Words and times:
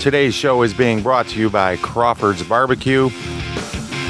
Today's 0.00 0.34
show 0.34 0.62
is 0.62 0.72
being 0.72 1.02
brought 1.02 1.26
to 1.28 1.40
you 1.40 1.50
by 1.50 1.76
Crawford's 1.78 2.42
Barbecue. 2.42 3.10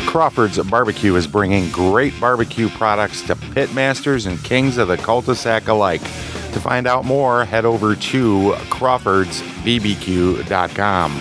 Crawford's 0.06 0.58
Barbecue 0.58 1.14
is 1.14 1.26
bringing 1.26 1.70
great 1.70 2.18
barbecue 2.20 2.68
products 2.68 3.22
to 3.22 3.34
pitmasters 3.34 4.26
and 4.26 4.42
kings 4.44 4.76
of 4.78 4.88
the 4.88 4.96
cul-de-sac 4.98 5.68
alike. 5.68 6.02
To 6.02 6.60
find 6.60 6.86
out 6.86 7.04
more, 7.04 7.44
head 7.44 7.64
over 7.64 7.94
to 7.94 8.54
crawfordsbbq.com. 8.68 11.20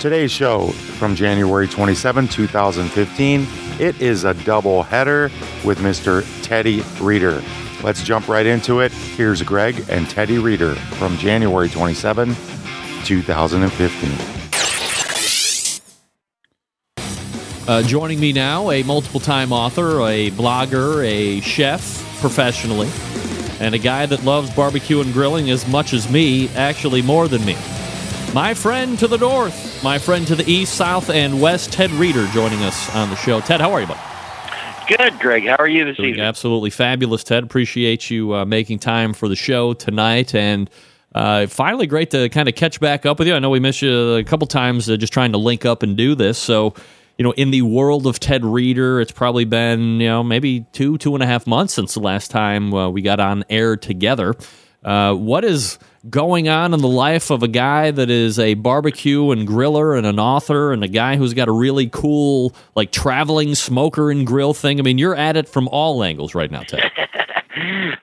Today's 0.00 0.30
show 0.30 0.68
from 0.68 1.16
January 1.16 1.66
27, 1.66 2.28
2015, 2.28 3.46
it 3.80 4.00
is 4.00 4.24
a 4.24 4.34
double 4.34 4.84
header 4.84 5.30
with 5.64 5.78
Mr. 5.78 6.24
Teddy 6.42 6.82
Reader. 7.00 7.42
Let's 7.82 8.02
jump 8.02 8.28
right 8.28 8.46
into 8.46 8.80
it. 8.80 8.92
Here's 8.92 9.42
Greg 9.42 9.84
and 9.88 10.08
Teddy 10.08 10.38
Reader 10.38 10.74
from 10.74 11.16
January 11.16 11.68
27, 11.68 12.34
2015. 13.08 14.10
Uh, 17.66 17.82
joining 17.82 18.20
me 18.20 18.34
now, 18.34 18.70
a 18.70 18.82
multiple 18.82 19.18
time 19.20 19.50
author, 19.50 20.02
a 20.02 20.30
blogger, 20.32 21.02
a 21.06 21.40
chef 21.40 21.80
professionally, 22.20 22.88
and 23.60 23.74
a 23.74 23.78
guy 23.78 24.04
that 24.04 24.22
loves 24.24 24.54
barbecue 24.54 25.00
and 25.00 25.14
grilling 25.14 25.48
as 25.48 25.66
much 25.68 25.94
as 25.94 26.10
me, 26.10 26.50
actually 26.50 27.00
more 27.00 27.28
than 27.28 27.42
me. 27.46 27.56
My 28.34 28.52
friend 28.52 28.98
to 28.98 29.06
the 29.08 29.16
north, 29.16 29.82
my 29.82 29.98
friend 29.98 30.26
to 30.26 30.34
the 30.34 30.44
east, 30.50 30.74
south, 30.74 31.08
and 31.08 31.40
west, 31.40 31.72
Ted 31.72 31.90
Reader, 31.92 32.26
joining 32.28 32.62
us 32.62 32.94
on 32.94 33.08
the 33.08 33.16
show. 33.16 33.40
Ted, 33.40 33.62
how 33.62 33.72
are 33.72 33.80
you, 33.80 33.86
buddy? 33.86 34.00
Good, 34.86 35.18
Greg. 35.18 35.46
How 35.46 35.56
are 35.56 35.68
you 35.68 35.86
this 35.86 35.96
Doing 35.96 36.10
evening? 36.10 36.26
absolutely 36.26 36.70
fabulous, 36.70 37.24
Ted. 37.24 37.42
Appreciate 37.42 38.10
you 38.10 38.34
uh, 38.34 38.44
making 38.44 38.80
time 38.80 39.14
for 39.14 39.28
the 39.28 39.36
show 39.36 39.72
tonight, 39.72 40.34
and 40.34 40.68
uh, 41.18 41.48
finally, 41.48 41.88
great 41.88 42.10
to 42.10 42.28
kind 42.28 42.48
of 42.48 42.54
catch 42.54 42.78
back 42.78 43.04
up 43.04 43.18
with 43.18 43.26
you. 43.26 43.34
I 43.34 43.40
know 43.40 43.50
we 43.50 43.58
missed 43.58 43.82
you 43.82 44.14
a 44.14 44.22
couple 44.22 44.46
times, 44.46 44.88
uh, 44.88 44.96
just 44.96 45.12
trying 45.12 45.32
to 45.32 45.38
link 45.38 45.64
up 45.64 45.82
and 45.82 45.96
do 45.96 46.14
this. 46.14 46.38
So, 46.38 46.74
you 47.16 47.24
know, 47.24 47.32
in 47.32 47.50
the 47.50 47.62
world 47.62 48.06
of 48.06 48.20
Ted 48.20 48.44
Reader, 48.44 49.00
it's 49.00 49.10
probably 49.10 49.44
been 49.44 50.00
you 50.00 50.06
know 50.06 50.22
maybe 50.22 50.60
two, 50.72 50.96
two 50.96 51.14
and 51.14 51.22
a 51.22 51.26
half 51.26 51.44
months 51.44 51.74
since 51.74 51.94
the 51.94 52.00
last 52.00 52.30
time 52.30 52.72
uh, 52.72 52.88
we 52.88 53.02
got 53.02 53.18
on 53.18 53.44
air 53.50 53.76
together. 53.76 54.36
Uh, 54.84 55.12
what 55.12 55.44
is 55.44 55.80
going 56.08 56.48
on 56.48 56.72
in 56.72 56.80
the 56.80 56.86
life 56.86 57.30
of 57.30 57.42
a 57.42 57.48
guy 57.48 57.90
that 57.90 58.10
is 58.10 58.38
a 58.38 58.54
barbecue 58.54 59.32
and 59.32 59.48
griller 59.48 59.98
and 59.98 60.06
an 60.06 60.20
author 60.20 60.72
and 60.72 60.84
a 60.84 60.88
guy 60.88 61.16
who's 61.16 61.34
got 61.34 61.48
a 61.48 61.52
really 61.52 61.88
cool 61.88 62.54
like 62.76 62.92
traveling 62.92 63.56
smoker 63.56 64.12
and 64.12 64.24
grill 64.24 64.54
thing? 64.54 64.78
I 64.78 64.84
mean, 64.84 64.98
you're 64.98 65.16
at 65.16 65.36
it 65.36 65.48
from 65.48 65.66
all 65.66 66.04
angles 66.04 66.36
right 66.36 66.48
now, 66.50 66.62
Ted. 66.62 66.92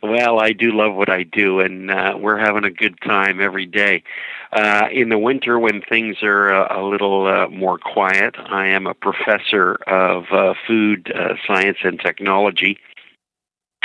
Well, 0.02 0.40
I 0.40 0.54
do 0.54 0.72
love 0.72 0.94
what 0.96 1.10
I 1.10 1.24
do, 1.24 1.60
and 1.60 1.92
uh, 1.92 2.16
we're 2.20 2.38
having 2.38 2.64
a 2.64 2.72
good 2.72 3.00
time 3.02 3.42
every 3.42 3.66
day. 3.66 4.04
Uh, 4.52 4.88
in 4.92 5.10
the 5.10 5.18
winter, 5.18 5.60
when 5.60 5.82
things 5.82 6.18
are 6.24 6.54
uh, 6.54 6.80
a 6.80 6.84
little 6.84 7.28
uh, 7.28 7.48
more 7.50 7.78
quiet, 7.78 8.36
I 8.38 8.68
am 8.68 8.88
a 8.88 8.94
professor 8.94 9.76
of 9.88 10.26
uh, 10.32 10.54
food 10.68 11.12
uh, 11.14 11.36
science 11.46 11.80
and 11.84 12.00
technology 12.00 12.78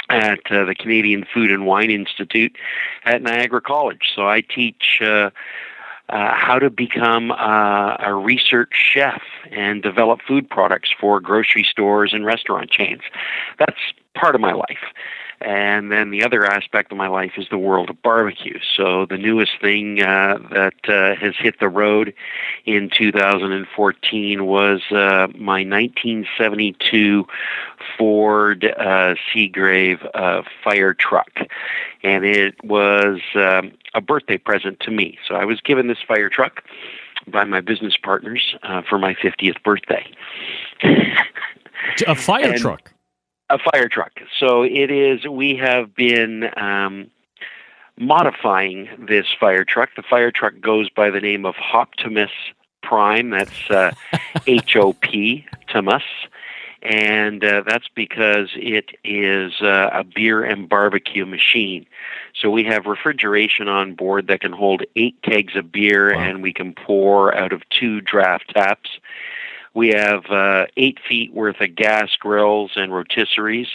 at 0.08 0.40
uh, 0.50 0.64
the 0.64 0.74
Canadian 0.74 1.24
Food 1.32 1.50
and 1.50 1.66
Wine 1.66 1.90
Institute 1.90 2.56
at 3.04 3.22
Niagara 3.22 3.60
College. 3.60 4.10
So 4.14 4.28
I 4.28 4.40
teach. 4.42 5.00
Uh, 5.00 5.30
uh, 6.08 6.34
how 6.34 6.58
to 6.58 6.70
become 6.70 7.30
uh, 7.30 7.94
a 8.00 8.12
research 8.12 8.72
chef 8.74 9.22
and 9.52 9.80
develop 9.80 10.20
food 10.26 10.50
products 10.50 10.90
for 11.00 11.20
grocery 11.20 11.62
stores 11.62 12.12
and 12.12 12.26
restaurant 12.26 12.68
chains. 12.68 13.02
That's 13.60 13.78
part 14.16 14.34
of 14.34 14.40
my 14.40 14.52
life. 14.52 14.92
And 15.40 15.90
then 15.90 16.10
the 16.10 16.22
other 16.22 16.44
aspect 16.44 16.92
of 16.92 16.98
my 16.98 17.08
life 17.08 17.32
is 17.38 17.46
the 17.50 17.56
world 17.58 17.88
of 17.88 18.02
barbecue. 18.02 18.58
So 18.76 19.06
the 19.06 19.16
newest 19.16 19.52
thing 19.60 20.02
uh, 20.02 20.38
that 20.50 20.74
uh, 20.86 21.14
has 21.18 21.34
hit 21.38 21.60
the 21.60 21.68
road 21.68 22.12
in 22.66 22.90
2014 22.90 24.44
was 24.46 24.82
uh, 24.90 25.28
my 25.34 25.64
1972 25.64 27.26
Ford 27.96 28.64
uh, 28.64 29.14
Seagrave 29.32 30.06
uh, 30.14 30.42
fire 30.62 30.92
truck, 30.92 31.30
and 32.02 32.24
it 32.24 32.62
was 32.62 33.20
um, 33.34 33.72
a 33.94 34.00
birthday 34.00 34.36
present 34.36 34.80
to 34.80 34.90
me. 34.90 35.18
So 35.26 35.36
I 35.36 35.44
was 35.46 35.60
given 35.62 35.86
this 35.86 35.98
fire 36.06 36.28
truck 36.28 36.62
by 37.26 37.44
my 37.44 37.60
business 37.60 37.96
partners 37.96 38.54
uh, 38.62 38.82
for 38.82 38.98
my 38.98 39.14
50th 39.14 39.62
birthday. 39.62 40.06
A 42.06 42.14
fire 42.14 42.50
And- 42.52 42.58
truck. 42.58 42.92
A 43.50 43.58
fire 43.72 43.88
truck. 43.88 44.12
So 44.38 44.62
it 44.62 44.90
is. 44.90 45.26
We 45.26 45.56
have 45.56 45.94
been 45.94 46.50
um, 46.56 47.10
modifying 47.98 48.88
this 48.98 49.26
fire 49.38 49.64
truck. 49.64 49.90
The 49.96 50.02
fire 50.02 50.30
truck 50.30 50.54
goes 50.60 50.88
by 50.90 51.10
the 51.10 51.20
name 51.20 51.44
of 51.44 51.54
Hoptimus 51.56 52.30
Prime. 52.82 53.30
That's 53.30 53.70
uh, 53.70 53.92
H 54.46 54.76
O 54.76 54.94
P 54.94 55.44
Timus. 55.68 56.02
And 56.82 57.44
uh, 57.44 57.62
that's 57.66 57.88
because 57.94 58.48
it 58.54 58.92
is 59.04 59.60
uh, 59.60 59.90
a 59.92 60.02
beer 60.02 60.42
and 60.42 60.66
barbecue 60.66 61.26
machine. 61.26 61.84
So 62.34 62.50
we 62.50 62.64
have 62.64 62.86
refrigeration 62.86 63.68
on 63.68 63.94
board 63.94 64.28
that 64.28 64.40
can 64.40 64.52
hold 64.52 64.84
eight 64.96 65.20
kegs 65.20 65.56
of 65.56 65.70
beer, 65.70 66.14
Wow. 66.14 66.22
and 66.22 66.42
we 66.42 66.54
can 66.54 66.72
pour 66.72 67.36
out 67.36 67.52
of 67.52 67.68
two 67.68 68.00
draft 68.00 68.48
taps. 68.54 68.88
We 69.72 69.88
have 69.90 70.26
uh, 70.26 70.66
eight 70.76 70.98
feet 71.08 71.32
worth 71.32 71.60
of 71.60 71.74
gas 71.76 72.10
grills 72.18 72.72
and 72.76 72.90
rotisseries. 72.92 73.68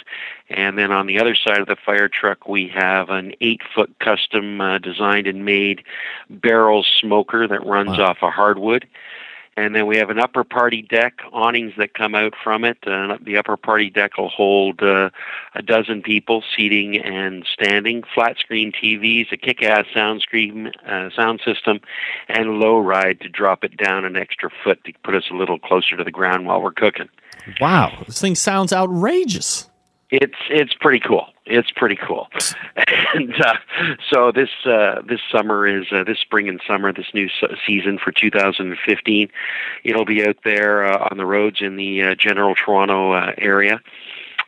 And 0.50 0.76
then 0.78 0.92
on 0.92 1.06
the 1.06 1.18
other 1.18 1.34
side 1.34 1.60
of 1.60 1.66
the 1.66 1.76
fire 1.76 2.08
truck, 2.08 2.46
we 2.46 2.68
have 2.68 3.08
an 3.08 3.34
eight 3.40 3.62
foot 3.74 3.98
custom 3.98 4.60
uh, 4.60 4.78
designed 4.78 5.26
and 5.26 5.44
made 5.44 5.82
barrel 6.28 6.84
smoker 6.84 7.48
that 7.48 7.64
runs 7.64 7.98
Wow. 7.98 8.06
off 8.10 8.18
of 8.22 8.32
hardwood. 8.32 8.86
And 9.56 9.74
then 9.74 9.86
we 9.86 9.96
have 9.96 10.10
an 10.10 10.18
upper 10.18 10.44
party 10.44 10.82
deck, 10.82 11.14
awnings 11.32 11.72
that 11.78 11.94
come 11.94 12.14
out 12.14 12.34
from 12.44 12.64
it. 12.64 12.76
Uh, 12.86 13.16
the 13.22 13.38
upper 13.38 13.56
party 13.56 13.88
deck 13.88 14.18
will 14.18 14.28
hold 14.28 14.82
uh, 14.82 15.08
a 15.54 15.62
dozen 15.62 16.02
people 16.02 16.44
seating 16.54 16.98
and 16.98 17.46
standing, 17.50 18.02
flat 18.14 18.36
screen 18.38 18.70
TVs, 18.70 19.32
a 19.32 19.36
kick 19.38 19.62
ass 19.62 19.86
sound 19.94 20.20
screen, 20.20 20.72
uh, 20.86 21.08
sound 21.16 21.40
system, 21.42 21.80
and 22.28 22.60
low 22.60 22.78
ride 22.78 23.20
to 23.20 23.30
drop 23.30 23.64
it 23.64 23.76
down 23.78 24.04
an 24.04 24.16
extra 24.16 24.50
foot 24.62 24.84
to 24.84 24.92
put 25.02 25.14
us 25.14 25.24
a 25.30 25.34
little 25.34 25.58
closer 25.58 25.96
to 25.96 26.04
the 26.04 26.10
ground 26.10 26.46
while 26.46 26.60
we're 26.60 26.72
cooking. 26.72 27.08
Wow, 27.60 28.02
this 28.06 28.20
thing 28.20 28.34
sounds 28.34 28.72
outrageous. 28.72 29.70
It's 30.10 30.36
it's 30.50 30.74
pretty 30.74 31.00
cool. 31.00 31.26
It's 31.46 31.70
pretty 31.70 31.96
cool. 31.96 32.28
And 33.14 33.34
uh, 33.40 33.54
so 34.10 34.30
this 34.30 34.50
uh, 34.66 35.00
this 35.08 35.20
summer 35.32 35.66
is 35.66 35.86
uh, 35.90 36.04
this 36.04 36.18
spring 36.18 36.48
and 36.50 36.60
summer 36.66 36.92
this 36.92 37.06
new 37.14 37.28
se- 37.28 37.56
season 37.66 37.98
for 37.98 38.12
2015. 38.12 39.28
It'll 39.84 40.04
be 40.04 40.26
out 40.26 40.36
there 40.44 40.84
uh, 40.84 41.08
on 41.10 41.16
the 41.16 41.24
roads 41.24 41.58
in 41.62 41.76
the 41.76 42.02
uh, 42.02 42.14
general 42.14 42.54
Toronto 42.54 43.12
uh, 43.12 43.32
area. 43.38 43.80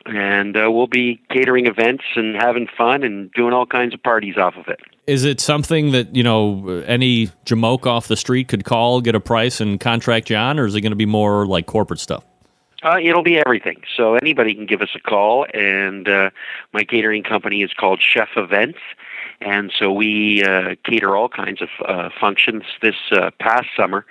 And 0.05 0.55
uh, 0.55 0.69
we'll 0.71 0.87
be 0.87 1.19
catering 1.29 1.65
events 1.65 2.03
and 2.15 2.35
having 2.35 2.67
fun 2.67 3.03
and 3.03 3.31
doing 3.31 3.53
all 3.53 3.65
kinds 3.65 3.93
of 3.93 4.03
parties 4.03 4.37
off 4.37 4.55
of 4.55 4.67
it. 4.67 4.79
Is 5.07 5.23
it 5.23 5.39
something 5.39 5.91
that 5.91 6.15
you 6.15 6.21
know 6.23 6.83
any 6.85 7.27
jamoke 7.45 7.87
off 7.87 8.07
the 8.07 8.17
street 8.17 8.49
could 8.49 8.65
call, 8.65 9.01
get 9.01 9.15
a 9.15 9.19
price, 9.19 9.61
and 9.61 9.79
contract 9.79 10.29
you 10.29 10.35
on, 10.35 10.59
or 10.59 10.67
is 10.67 10.75
it 10.75 10.81
going 10.81 10.91
to 10.91 10.97
be 10.97 11.07
more 11.07 11.47
like 11.47 11.65
corporate 11.65 11.99
stuff? 11.99 12.23
Uh, 12.81 12.97
it'll 13.01 13.23
be 13.23 13.37
everything. 13.37 13.81
So 13.95 14.15
anybody 14.15 14.55
can 14.55 14.65
give 14.65 14.81
us 14.81 14.89
a 14.95 14.99
call, 14.99 15.45
and 15.53 16.07
uh, 16.07 16.29
my 16.71 16.83
catering 16.83 17.23
company 17.23 17.61
is 17.61 17.73
called 17.73 18.01
Chef 18.01 18.29
Events, 18.37 18.79
and 19.41 19.71
so 19.77 19.91
we 19.91 20.43
uh, 20.43 20.75
cater 20.85 21.15
all 21.15 21.27
kinds 21.27 21.61
of 21.61 21.69
uh, 21.85 22.09
functions. 22.19 22.63
This 22.81 22.95
uh, 23.11 23.31
past 23.39 23.67
summer, 23.75 24.05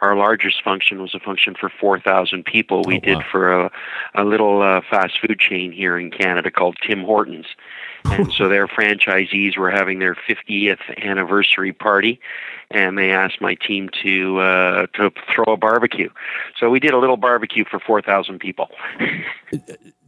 our 0.00 0.16
largest 0.16 0.62
function 0.62 1.02
was 1.02 1.14
a 1.14 1.20
function 1.20 1.54
for 1.58 1.68
four 1.68 1.98
thousand 1.98 2.44
people. 2.44 2.82
We 2.86 2.98
Oh, 2.98 3.00
did 3.00 3.18
for 3.30 3.52
a, 3.52 3.70
a 4.14 4.24
little 4.24 4.62
uh, 4.62 4.82
fast 4.88 5.14
food 5.20 5.40
chain 5.40 5.72
here 5.72 5.98
in 5.98 6.10
Canada 6.10 6.50
called 6.50 6.76
Tim 6.86 7.02
Hortons. 7.02 7.46
And 8.04 8.32
so 8.32 8.48
their 8.48 8.66
franchisees 8.66 9.56
were 9.56 9.70
having 9.70 9.98
their 9.98 10.14
50th 10.14 10.80
anniversary 11.02 11.72
party, 11.72 12.20
and 12.70 12.98
they 12.98 13.10
asked 13.12 13.40
my 13.40 13.54
team 13.54 13.88
to 14.02 14.38
uh, 14.40 14.86
to 14.94 15.10
throw 15.32 15.54
a 15.54 15.56
barbecue. 15.56 16.10
So 16.58 16.70
we 16.70 16.80
did 16.80 16.92
a 16.92 16.98
little 16.98 17.16
barbecue 17.16 17.64
for 17.64 17.78
4,000 17.78 18.38
people. 18.38 18.70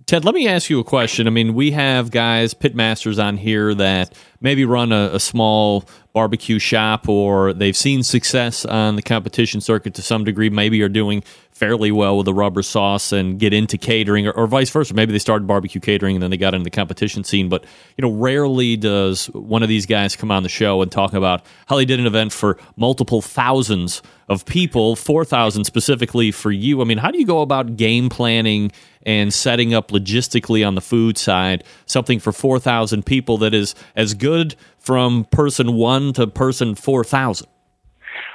Ted, 0.07 0.23
let 0.23 0.35
me 0.35 0.47
ask 0.47 0.69
you 0.69 0.79
a 0.81 0.85
question. 0.85 1.27
I 1.27 1.31
mean, 1.31 1.55
we 1.55 1.71
have 1.71 2.11
guys, 2.11 2.53
pitmasters 2.53 3.23
on 3.23 3.39
here 3.39 3.75
that 3.75 4.13
maybe 4.45 4.67
run 4.67 4.93
a, 4.93 5.11
a, 5.15 5.21
small 5.21 5.85
barbecue 6.13 6.59
shop 6.59 7.09
or 7.09 7.55
they've 7.55 7.77
seen 7.77 8.03
success 8.03 8.67
on 8.67 8.97
the 8.97 9.03
competition 9.03 9.63
circuit 9.63 9.95
to 9.95 10.03
some 10.03 10.23
degree, 10.23 10.51
maybe 10.51 10.83
are 10.83 10.91
doing 10.91 11.25
fairly 11.51 11.91
well 11.91 12.19
with 12.19 12.27
the 12.27 12.35
rubber 12.35 12.63
sauce 12.63 13.13
and 13.13 13.39
get 13.39 13.55
into 13.55 13.79
catering 13.79 14.27
or, 14.27 14.33
or, 14.33 14.47
vice 14.47 14.69
versa. 14.69 14.93
Maybe 14.93 15.13
they 15.13 15.19
started 15.19 15.47
barbecue 15.47 15.81
catering 15.81 16.17
and 16.17 16.23
then 16.23 16.31
they 16.31 16.37
got 16.37 16.53
into 16.53 16.65
the 16.65 16.71
competition 16.71 17.25
scene. 17.25 17.49
But, 17.49 17.65
you 17.97 18.03
know, 18.03 18.11
rarely 18.11 18.77
does 18.77 19.27
one 19.31 19.63
of 19.63 19.71
these 19.71 19.87
guys 19.87 20.17
come 20.17 20.31
on 20.31 20.43
the 20.43 20.49
show 20.51 20.83
and 20.83 20.93
talk 20.93 21.15
about 21.15 21.47
how 21.67 21.77
they 21.77 21.87
did 21.87 21.99
an 21.99 22.07
event 22.07 22.33
for 22.33 22.59
multiple 22.77 23.23
thousands 23.23 24.03
of 24.29 24.45
people, 24.45 24.97
4,000 24.97 25.65
specifically 25.65 26.31
for 26.31 26.51
you. 26.51 26.81
I 26.81 26.85
mean, 26.85 26.99
how 26.99 27.11
do 27.11 27.19
you 27.19 27.27
go 27.27 27.41
about 27.41 27.77
game 27.77 28.09
planning 28.09 28.71
and 29.07 29.33
setting 29.33 29.75
up 29.75 29.89
logistically 29.89 30.67
on 30.67 30.75
the 30.75 30.81
food 30.81 31.19
side 31.19 31.65
something 31.87 32.19
for 32.19 32.33
4,000 32.33 33.05
people 33.05 33.39
that 33.39 33.55
is 33.55 33.75
as 33.97 34.15
good 34.15 34.55
from 34.79 35.25
person 35.27 35.75
one 35.75 36.13
to 36.13 36.27
person 36.27 36.75
4,000? 36.75 37.47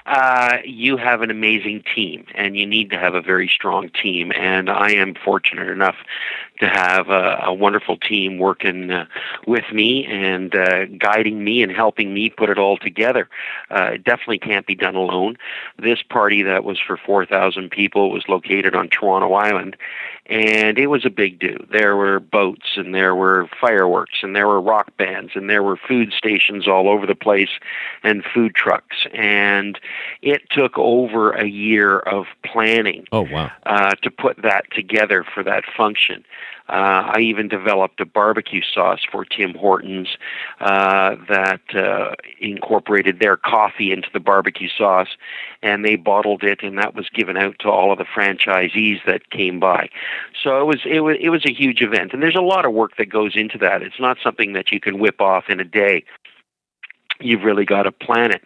uh, 0.10 0.57
you 0.66 0.98
have 0.98 1.21
an 1.21 1.30
amazing 1.30 1.83
team, 1.94 2.25
and 2.33 2.57
you 2.57 2.66
need 2.66 2.89
to 2.89 2.98
have 2.98 3.13
a 3.13 3.21
very 3.21 3.48
strong 3.48 3.89
team. 3.89 4.31
And 4.36 4.69
I 4.69 4.92
am 4.92 5.13
fortunate 5.13 5.69
enough 5.69 5.98
to 6.59 6.67
have 6.67 7.09
a, 7.09 7.41
a 7.45 7.53
wonderful 7.53 7.97
team 7.97 8.38
working 8.38 8.91
uh, 8.91 9.06
with 9.47 9.65
me 9.73 10.06
and 10.06 10.56
uh, 10.56 10.85
guiding 10.85 11.44
me 11.44 11.63
and 11.63 11.71
helping 11.71 12.13
me 12.13 12.29
put 12.29 12.50
it 12.50 12.57
all 12.57 12.77
together. 12.77 13.29
Uh, 13.71 13.91
it 13.94 14.03
definitely 14.03 14.39
can't 14.39 14.65
be 14.65 14.75
done 14.75 14.95
alone. 14.95 15.38
This 15.77 16.03
party 16.03 16.44
that 16.44 16.63
was 16.63 16.79
for 16.79 16.97
4,000 16.97 17.69
people 17.71 18.11
was 18.11 18.27
located 18.27 18.75
on 18.75 18.89
Toronto 18.89 19.33
Island, 19.33 19.77
and 20.29 20.77
it 20.77 20.88
was 20.88 21.06
a 21.06 21.09
big 21.09 21.39
do. 21.39 21.57
There 21.71 21.95
were 21.95 22.19
boats 22.19 22.75
and 22.75 22.94
there 22.94 23.15
were 23.15 23.50
fireworks 23.59 24.19
and 24.21 24.35
there 24.35 24.47
were 24.47 24.61
rock 24.61 24.95
bands 24.95 25.31
and 25.35 25.50
there 25.50 25.63
were 25.63 25.75
food 25.75 26.13
stations 26.13 26.67
all 26.67 26.88
over 26.88 27.07
the 27.07 27.15
place 27.15 27.50
and 28.03 28.23
food 28.23 28.53
trucks 28.53 29.07
and 29.13 29.79
it 30.21 30.44
took 30.51 30.77
over 30.77 31.31
a 31.31 31.47
year 31.47 32.00
of 32.00 32.25
planning. 32.45 33.06
Oh 33.11 33.21
wow! 33.21 33.51
Uh, 33.65 33.95
to 34.03 34.11
put 34.11 34.41
that 34.44 34.65
together 34.71 35.23
for 35.23 35.44
that 35.44 35.63
function. 35.75 36.23
Uh, 36.67 37.11
I 37.15 37.19
even 37.19 37.47
developed 37.47 37.99
a 37.99 38.05
barbecue 38.05 38.61
sauce 38.61 38.99
for 39.09 39.25
Tim 39.25 39.55
Hortons 39.55 40.09
uh, 40.59 41.15
that 41.27 41.61
uh, 41.73 42.13
incorporated 42.39 43.19
their 43.19 43.37
coffee 43.37 43.91
into 43.91 44.07
the 44.13 44.19
barbecue 44.19 44.69
sauce, 44.69 45.09
and 45.63 45.83
they 45.83 45.95
bottled 45.95 46.43
it, 46.43 46.61
and 46.61 46.77
that 46.77 46.93
was 46.93 47.09
given 47.09 47.37
out 47.37 47.55
to 47.59 47.69
all 47.69 47.91
of 47.91 47.97
the 47.97 48.05
franchisees 48.05 49.03
that 49.05 49.31
came 49.31 49.59
by. 49.59 49.89
So 50.43 50.61
it 50.61 50.65
was 50.65 50.79
it 50.85 50.99
was 50.99 51.17
it 51.19 51.29
was 51.29 51.45
a 51.45 51.53
huge 51.53 51.81
event, 51.81 52.13
and 52.13 52.21
there's 52.21 52.35
a 52.35 52.41
lot 52.41 52.65
of 52.65 52.73
work 52.73 52.97
that 52.97 53.09
goes 53.09 53.35
into 53.35 53.57
that. 53.57 53.81
It's 53.81 53.99
not 53.99 54.17
something 54.23 54.53
that 54.53 54.71
you 54.71 54.79
can 54.79 54.99
whip 54.99 55.19
off 55.21 55.45
in 55.49 55.59
a 55.59 55.65
day 55.65 56.03
you've 57.21 57.43
really 57.43 57.65
got 57.65 57.83
to 57.83 57.91
plan 57.91 58.31
it. 58.31 58.41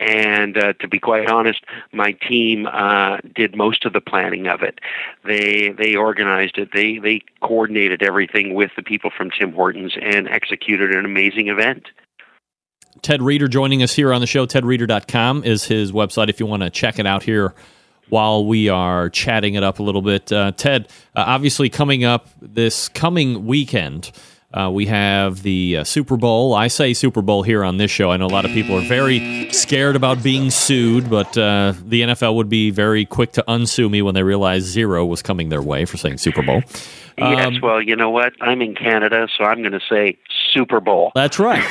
And 0.00 0.56
uh, 0.56 0.72
to 0.80 0.88
be 0.88 0.98
quite 0.98 1.28
honest, 1.28 1.62
my 1.92 2.12
team 2.12 2.66
uh, 2.66 3.18
did 3.34 3.54
most 3.54 3.84
of 3.84 3.92
the 3.92 4.00
planning 4.00 4.48
of 4.48 4.62
it. 4.62 4.80
They 5.24 5.70
they 5.76 5.94
organized 5.94 6.56
it. 6.56 6.70
They 6.72 6.98
they 6.98 7.20
coordinated 7.42 8.02
everything 8.02 8.54
with 8.54 8.70
the 8.76 8.82
people 8.82 9.10
from 9.14 9.30
Tim 9.30 9.52
Hortons 9.52 9.92
and 10.00 10.26
executed 10.26 10.94
an 10.94 11.04
amazing 11.04 11.48
event. 11.48 11.88
Ted 13.02 13.22
Reader 13.22 13.48
joining 13.48 13.82
us 13.82 13.94
here 13.94 14.12
on 14.12 14.20
the 14.20 14.26
show. 14.26 14.46
TedReader.com 14.46 15.44
is 15.44 15.64
his 15.64 15.92
website 15.92 16.28
if 16.28 16.40
you 16.40 16.46
want 16.46 16.62
to 16.62 16.70
check 16.70 16.98
it 16.98 17.06
out 17.06 17.22
here 17.22 17.54
while 18.08 18.44
we 18.44 18.68
are 18.68 19.08
chatting 19.08 19.54
it 19.54 19.62
up 19.62 19.78
a 19.78 19.82
little 19.82 20.02
bit. 20.02 20.32
Uh, 20.32 20.52
Ted, 20.52 20.88
uh, 21.14 21.24
obviously 21.26 21.68
coming 21.68 22.04
up 22.04 22.28
this 22.40 22.88
coming 22.88 23.46
weekend. 23.46 24.10
Uh, 24.52 24.68
we 24.72 24.86
have 24.86 25.42
the 25.42 25.78
uh, 25.78 25.84
Super 25.84 26.16
Bowl. 26.16 26.54
I 26.54 26.66
say 26.66 26.92
Super 26.92 27.22
Bowl 27.22 27.44
here 27.44 27.62
on 27.62 27.76
this 27.76 27.90
show. 27.90 28.10
I 28.10 28.16
know 28.16 28.26
a 28.26 28.28
lot 28.28 28.44
of 28.44 28.50
people 28.50 28.76
are 28.76 28.88
very 28.88 29.48
scared 29.52 29.94
about 29.94 30.24
being 30.24 30.50
sued, 30.50 31.08
but 31.08 31.38
uh, 31.38 31.74
the 31.84 32.02
NFL 32.02 32.34
would 32.34 32.48
be 32.48 32.70
very 32.70 33.04
quick 33.04 33.30
to 33.32 33.44
unsue 33.46 33.88
me 33.88 34.02
when 34.02 34.14
they 34.14 34.24
realize 34.24 34.64
zero 34.64 35.06
was 35.06 35.22
coming 35.22 35.50
their 35.50 35.62
way 35.62 35.84
for 35.84 35.98
saying 35.98 36.18
Super 36.18 36.42
Bowl. 36.42 36.62
Um, 37.20 37.32
yes, 37.32 37.62
well, 37.62 37.80
you 37.80 37.94
know 37.94 38.10
what? 38.10 38.32
I'm 38.40 38.60
in 38.60 38.74
Canada, 38.74 39.28
so 39.36 39.44
I'm 39.44 39.60
going 39.60 39.72
to 39.72 39.80
say 39.88 40.18
Super 40.52 40.80
Bowl. 40.80 41.12
That's 41.14 41.38
right. 41.38 41.62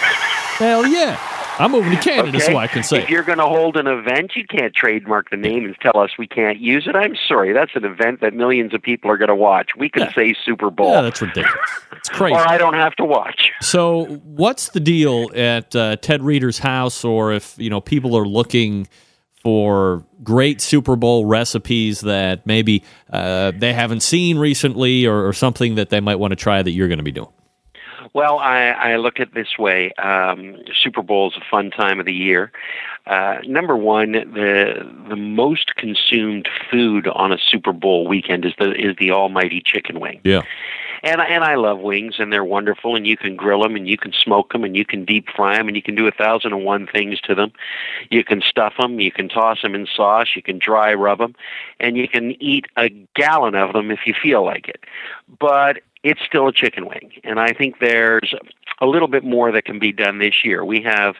Hell 0.59 0.87
yeah. 0.87 1.19
I'm 1.59 1.71
moving 1.71 1.91
to 1.91 2.01
Canada 2.01 2.37
okay. 2.37 2.45
so 2.45 2.57
I 2.57 2.67
can 2.67 2.83
say. 2.83 3.03
If 3.03 3.09
you're 3.09 3.23
going 3.23 3.37
to 3.37 3.45
hold 3.45 3.75
an 3.75 3.87
event, 3.87 4.31
you 4.35 4.45
can't 4.45 4.73
trademark 4.73 5.29
the 5.29 5.37
name 5.37 5.65
and 5.65 5.75
tell 5.81 5.99
us 5.99 6.11
we 6.17 6.25
can't 6.25 6.59
use 6.59 6.87
it. 6.87 6.95
I'm 6.95 7.15
sorry. 7.27 7.51
That's 7.51 7.75
an 7.75 7.83
event 7.83 8.21
that 8.21 8.33
millions 8.33 8.73
of 8.73 8.81
people 8.81 9.11
are 9.11 9.17
going 9.17 9.29
to 9.29 9.35
watch. 9.35 9.71
We 9.77 9.89
can 9.89 10.03
yeah. 10.03 10.13
say 10.13 10.35
Super 10.45 10.69
Bowl. 10.69 10.91
Yeah, 10.91 11.01
that's 11.01 11.21
ridiculous. 11.21 11.69
It's 11.91 12.09
crazy. 12.09 12.35
or 12.35 12.47
I 12.47 12.57
don't 12.57 12.75
have 12.75 12.95
to 12.95 13.03
watch. 13.03 13.51
So, 13.61 14.05
what's 14.05 14.69
the 14.69 14.79
deal 14.79 15.29
at 15.35 15.75
uh, 15.75 15.97
Ted 15.97 16.23
Reader's 16.23 16.59
house, 16.59 17.03
or 17.03 17.33
if 17.33 17.55
you 17.57 17.69
know 17.69 17.81
people 17.81 18.17
are 18.17 18.25
looking 18.25 18.87
for 19.41 20.05
great 20.23 20.61
Super 20.61 20.95
Bowl 20.95 21.25
recipes 21.25 22.01
that 22.01 22.45
maybe 22.45 22.83
uh, 23.11 23.51
they 23.55 23.73
haven't 23.73 24.01
seen 24.01 24.37
recently, 24.37 25.05
or, 25.05 25.27
or 25.27 25.33
something 25.33 25.75
that 25.75 25.89
they 25.89 25.99
might 25.99 26.15
want 26.15 26.31
to 26.31 26.35
try 26.35 26.61
that 26.61 26.71
you're 26.71 26.87
going 26.87 26.99
to 26.99 27.03
be 27.03 27.11
doing? 27.11 27.29
Well, 28.13 28.39
I, 28.39 28.69
I 28.69 28.95
look 28.95 29.19
at 29.19 29.29
it 29.29 29.33
this 29.33 29.57
way. 29.57 29.91
Um, 29.93 30.57
Super 30.81 31.01
Bowl 31.01 31.29
is 31.29 31.37
a 31.37 31.43
fun 31.49 31.71
time 31.71 31.99
of 31.99 32.05
the 32.05 32.13
year. 32.13 32.51
Uh, 33.05 33.37
number 33.45 33.75
one, 33.75 34.11
the 34.11 34.87
the 35.07 35.15
most 35.15 35.75
consumed 35.75 36.47
food 36.69 37.07
on 37.07 37.31
a 37.31 37.37
Super 37.37 37.73
Bowl 37.73 38.07
weekend 38.07 38.45
is 38.45 38.53
the 38.59 38.71
is 38.71 38.95
the 38.97 39.11
almighty 39.11 39.61
chicken 39.63 39.99
wing. 39.99 40.21
Yeah. 40.23 40.41
And 41.01 41.21
and 41.21 41.43
I 41.43 41.55
love 41.55 41.79
wings, 41.79 42.15
and 42.19 42.31
they're 42.31 42.43
wonderful, 42.43 42.95
and 42.95 43.07
you 43.07 43.15
can 43.15 43.35
grill 43.35 43.63
them, 43.63 43.75
and 43.75 43.87
you 43.87 43.97
can 43.97 44.11
smoke 44.11 44.51
them, 44.51 44.63
and 44.63 44.75
you 44.75 44.85
can 44.85 45.05
deep 45.05 45.27
fry 45.33 45.57
them, 45.57 45.67
and 45.67 45.75
you 45.75 45.81
can 45.81 45.95
do 45.95 46.07
a 46.07 46.11
thousand 46.11 46.53
and 46.53 46.65
one 46.65 46.87
things 46.87 47.21
to 47.21 47.33
them. 47.33 47.53
You 48.09 48.23
can 48.23 48.41
stuff 48.41 48.73
them, 48.77 48.99
you 48.99 49.11
can 49.11 49.29
toss 49.29 49.61
them 49.61 49.75
in 49.75 49.87
sauce, 49.87 50.35
you 50.35 50.41
can 50.41 50.59
dry 50.59 50.93
rub 50.93 51.19
them, 51.19 51.35
and 51.79 51.95
you 51.95 52.07
can 52.07 52.31
eat 52.41 52.65
a 52.75 52.89
gallon 53.15 53.55
of 53.55 53.73
them 53.73 53.91
if 53.91 53.99
you 54.05 54.13
feel 54.21 54.43
like 54.43 54.67
it. 54.67 54.83
But 55.39 55.79
it's 56.03 56.21
still 56.25 56.47
a 56.47 56.53
chicken 56.53 56.87
wing. 56.87 57.11
And 57.23 57.39
I 57.39 57.51
think 57.53 57.79
there's 57.79 58.33
a 58.81 58.85
little 58.85 59.09
bit 59.09 59.23
more 59.25 59.51
that 59.51 59.65
can 59.65 59.79
be 59.79 59.91
done 59.91 60.19
this 60.19 60.45
year. 60.45 60.63
We 60.63 60.81
have 60.83 61.15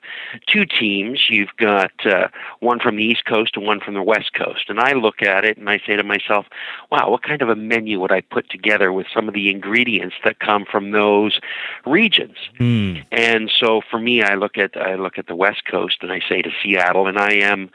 two 0.47 0.65
teams. 0.65 1.29
You've 1.29 1.55
got 1.57 1.91
uh, 2.05 2.29
one 2.61 2.79
from 2.79 2.95
the 2.95 3.03
East 3.03 3.25
Coast 3.25 3.57
and 3.57 3.65
one 3.65 3.81
from 3.81 3.93
the 3.93 4.01
West 4.01 4.33
Coast. 4.33 4.69
And 4.69 4.79
I 4.79 4.93
look 4.93 5.21
at 5.21 5.43
it 5.43 5.57
and 5.57 5.69
I 5.69 5.81
say 5.85 5.97
to 5.97 6.03
myself, 6.03 6.45
wow, 6.89 7.09
what 7.09 7.23
kind 7.23 7.41
of 7.41 7.49
a 7.49 7.55
menu 7.55 7.99
would 7.99 8.13
I 8.13 8.21
put 8.21 8.49
together 8.49 8.93
with 8.93 9.07
some 9.13 9.27
of 9.27 9.33
the 9.33 9.49
ingredients 9.49 10.15
that 10.23 10.39
come 10.39 10.63
from 10.63 10.91
those 10.91 11.39
regions? 11.85 12.37
Mm. 12.59 13.03
And 13.11 13.51
so 13.59 13.81
for 13.91 13.99
me, 13.99 14.23
I 14.23 14.35
look 14.35 14.57
at 14.57 14.77
I 14.77 14.95
look 14.95 15.17
at 15.17 15.27
the 15.27 15.35
West 15.35 15.65
Coast 15.69 15.97
and 16.01 16.11
I 16.11 16.21
say 16.29 16.41
to 16.41 16.51
Seattle, 16.63 17.07
and 17.07 17.17
I 17.17 17.33
am 17.33 17.69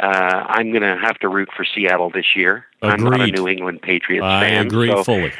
uh, 0.00 0.44
I'm 0.48 0.70
going 0.70 0.82
to 0.82 0.96
have 1.00 1.18
to 1.18 1.28
root 1.28 1.50
for 1.56 1.64
Seattle 1.64 2.10
this 2.10 2.34
year. 2.34 2.66
Agreed. 2.82 2.92
I'm 2.92 3.04
not 3.04 3.20
a 3.20 3.26
New 3.26 3.48
England 3.48 3.82
Patriots 3.82 4.24
I 4.24 4.48
fan. 4.48 4.58
I 4.58 4.66
agree 4.66 4.90
so 4.90 5.04
fully 5.04 5.32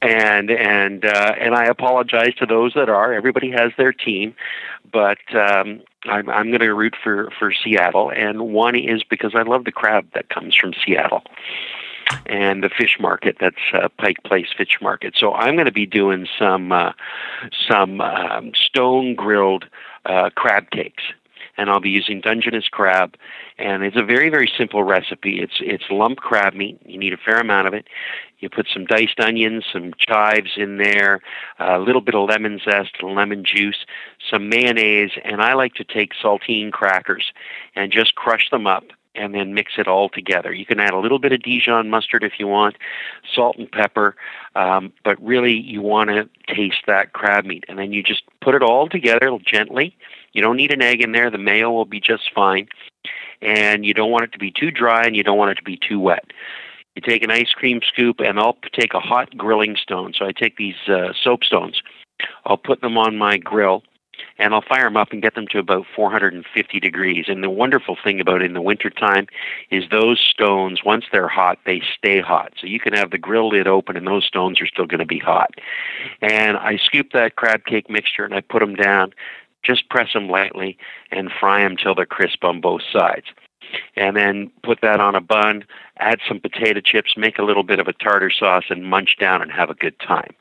and 0.00 0.50
and 0.50 1.04
uh, 1.04 1.34
and 1.38 1.54
I 1.54 1.64
apologize 1.66 2.34
to 2.36 2.46
those 2.46 2.74
that 2.74 2.88
are. 2.88 3.12
Everybody 3.12 3.50
has 3.50 3.72
their 3.76 3.92
team, 3.92 4.34
but 4.90 5.18
um, 5.34 5.82
I'm 6.04 6.28
I'm 6.28 6.48
going 6.48 6.60
to 6.60 6.74
root 6.74 6.94
for 7.02 7.30
for 7.38 7.52
Seattle, 7.52 8.10
and 8.10 8.52
one 8.52 8.76
is 8.76 9.02
because 9.02 9.34
I 9.34 9.42
love 9.42 9.64
the 9.64 9.72
crab 9.72 10.06
that 10.14 10.28
comes 10.28 10.54
from 10.54 10.72
Seattle. 10.84 11.22
And 12.24 12.64
the 12.64 12.70
fish 12.70 12.96
market, 12.98 13.36
that's 13.38 13.56
uh, 13.74 13.88
Pike 13.98 14.22
Place 14.24 14.48
Fish 14.56 14.78
Market. 14.80 15.14
So 15.14 15.34
I'm 15.34 15.56
going 15.56 15.66
to 15.66 15.72
be 15.72 15.84
doing 15.84 16.26
some 16.38 16.72
uh, 16.72 16.92
some 17.68 18.00
um, 18.00 18.52
stone 18.54 19.14
grilled 19.14 19.66
uh, 20.06 20.30
crab 20.34 20.70
cakes 20.70 21.02
and 21.58 21.68
I'll 21.68 21.80
be 21.80 21.90
using 21.90 22.20
Dungeness 22.20 22.68
crab. 22.68 23.16
And 23.58 23.82
it's 23.82 23.96
a 23.96 24.04
very, 24.04 24.30
very 24.30 24.50
simple 24.56 24.84
recipe. 24.84 25.40
It's 25.40 25.60
it's 25.60 25.84
lump 25.90 26.18
crab 26.18 26.54
meat. 26.54 26.80
You 26.86 26.98
need 26.98 27.12
a 27.12 27.18
fair 27.18 27.38
amount 27.38 27.66
of 27.66 27.74
it. 27.74 27.86
You 28.38 28.48
put 28.48 28.68
some 28.72 28.86
diced 28.86 29.18
onions, 29.18 29.64
some 29.72 29.92
chives 29.98 30.52
in 30.56 30.78
there, 30.78 31.20
a 31.58 31.80
little 31.80 32.00
bit 32.00 32.14
of 32.14 32.28
lemon 32.28 32.60
zest, 32.64 33.02
lemon 33.02 33.44
juice, 33.44 33.84
some 34.30 34.48
mayonnaise, 34.48 35.10
and 35.24 35.42
I 35.42 35.54
like 35.54 35.74
to 35.74 35.84
take 35.84 36.12
saltine 36.14 36.70
crackers 36.70 37.32
and 37.74 37.90
just 37.90 38.14
crush 38.14 38.48
them 38.50 38.68
up 38.68 38.84
and 39.18 39.34
then 39.34 39.52
mix 39.52 39.72
it 39.76 39.88
all 39.88 40.08
together. 40.08 40.52
You 40.52 40.64
can 40.64 40.80
add 40.80 40.94
a 40.94 40.98
little 40.98 41.18
bit 41.18 41.32
of 41.32 41.42
Dijon 41.42 41.90
mustard 41.90 42.22
if 42.22 42.34
you 42.38 42.46
want, 42.46 42.76
salt 43.34 43.56
and 43.58 43.70
pepper, 43.70 44.16
um, 44.54 44.92
but 45.04 45.22
really 45.22 45.54
you 45.54 45.82
want 45.82 46.10
to 46.10 46.28
taste 46.46 46.82
that 46.86 47.12
crab 47.12 47.44
meat. 47.44 47.64
And 47.68 47.78
then 47.78 47.92
you 47.92 48.02
just 48.02 48.22
put 48.40 48.54
it 48.54 48.62
all 48.62 48.88
together 48.88 49.36
gently. 49.44 49.96
You 50.32 50.42
don't 50.42 50.56
need 50.56 50.72
an 50.72 50.82
egg 50.82 51.02
in 51.02 51.12
there. 51.12 51.30
The 51.30 51.38
mayo 51.38 51.70
will 51.70 51.84
be 51.84 52.00
just 52.00 52.32
fine. 52.34 52.68
And 53.42 53.84
you 53.84 53.94
don't 53.94 54.10
want 54.10 54.24
it 54.24 54.32
to 54.32 54.38
be 54.38 54.50
too 54.50 54.70
dry 54.70 55.04
and 55.04 55.16
you 55.16 55.22
don't 55.22 55.38
want 55.38 55.50
it 55.50 55.56
to 55.56 55.62
be 55.62 55.76
too 55.76 56.00
wet. 56.00 56.26
You 56.94 57.02
take 57.02 57.22
an 57.22 57.30
ice 57.30 57.52
cream 57.52 57.80
scoop 57.86 58.20
and 58.20 58.38
I'll 58.40 58.58
take 58.72 58.94
a 58.94 59.00
hot 59.00 59.36
grilling 59.36 59.76
stone. 59.76 60.14
So 60.16 60.26
I 60.26 60.32
take 60.32 60.56
these 60.56 60.88
uh, 60.88 61.12
soap 61.22 61.44
stones, 61.44 61.80
I'll 62.44 62.56
put 62.56 62.80
them 62.80 62.98
on 62.98 63.16
my 63.16 63.38
grill 63.38 63.82
and 64.38 64.54
I'll 64.54 64.62
fire 64.62 64.84
them 64.84 64.96
up 64.96 65.12
and 65.12 65.22
get 65.22 65.34
them 65.34 65.46
to 65.48 65.58
about 65.58 65.86
450 65.94 66.80
degrees. 66.80 67.26
And 67.28 67.42
the 67.42 67.50
wonderful 67.50 67.96
thing 68.02 68.20
about 68.20 68.42
it 68.42 68.46
in 68.46 68.54
the 68.54 68.62
wintertime 68.62 69.26
is 69.70 69.84
those 69.90 70.20
stones, 70.20 70.80
once 70.84 71.04
they're 71.10 71.28
hot, 71.28 71.58
they 71.66 71.82
stay 71.96 72.20
hot. 72.20 72.52
So 72.60 72.66
you 72.66 72.80
can 72.80 72.92
have 72.92 73.10
the 73.10 73.18
grill 73.18 73.48
lid 73.48 73.66
open 73.66 73.96
and 73.96 74.06
those 74.06 74.24
stones 74.24 74.60
are 74.60 74.66
still 74.66 74.86
going 74.86 75.00
to 75.00 75.06
be 75.06 75.18
hot. 75.18 75.54
And 76.20 76.56
I 76.56 76.76
scoop 76.76 77.12
that 77.12 77.36
crab 77.36 77.64
cake 77.64 77.90
mixture 77.90 78.24
and 78.24 78.34
I 78.34 78.40
put 78.40 78.60
them 78.60 78.74
down, 78.74 79.12
just 79.62 79.88
press 79.88 80.12
them 80.12 80.28
lightly 80.28 80.78
and 81.10 81.30
fry 81.38 81.62
them 81.62 81.76
till 81.76 81.94
they're 81.94 82.06
crisp 82.06 82.44
on 82.44 82.60
both 82.60 82.82
sides 82.92 83.26
and 83.96 84.16
then 84.16 84.50
put 84.62 84.80
that 84.82 85.00
on 85.00 85.14
a 85.14 85.20
bun, 85.20 85.64
add 85.98 86.20
some 86.26 86.40
potato 86.40 86.80
chips, 86.80 87.16
make 87.16 87.38
a 87.38 87.42
little 87.42 87.62
bit 87.62 87.80
of 87.80 87.88
a 87.88 87.92
tartar 87.92 88.30
sauce, 88.30 88.64
and 88.70 88.86
munch 88.86 89.16
down 89.18 89.42
and 89.42 89.52
have 89.52 89.70
a 89.70 89.74
good 89.74 89.98
time. 90.00 90.34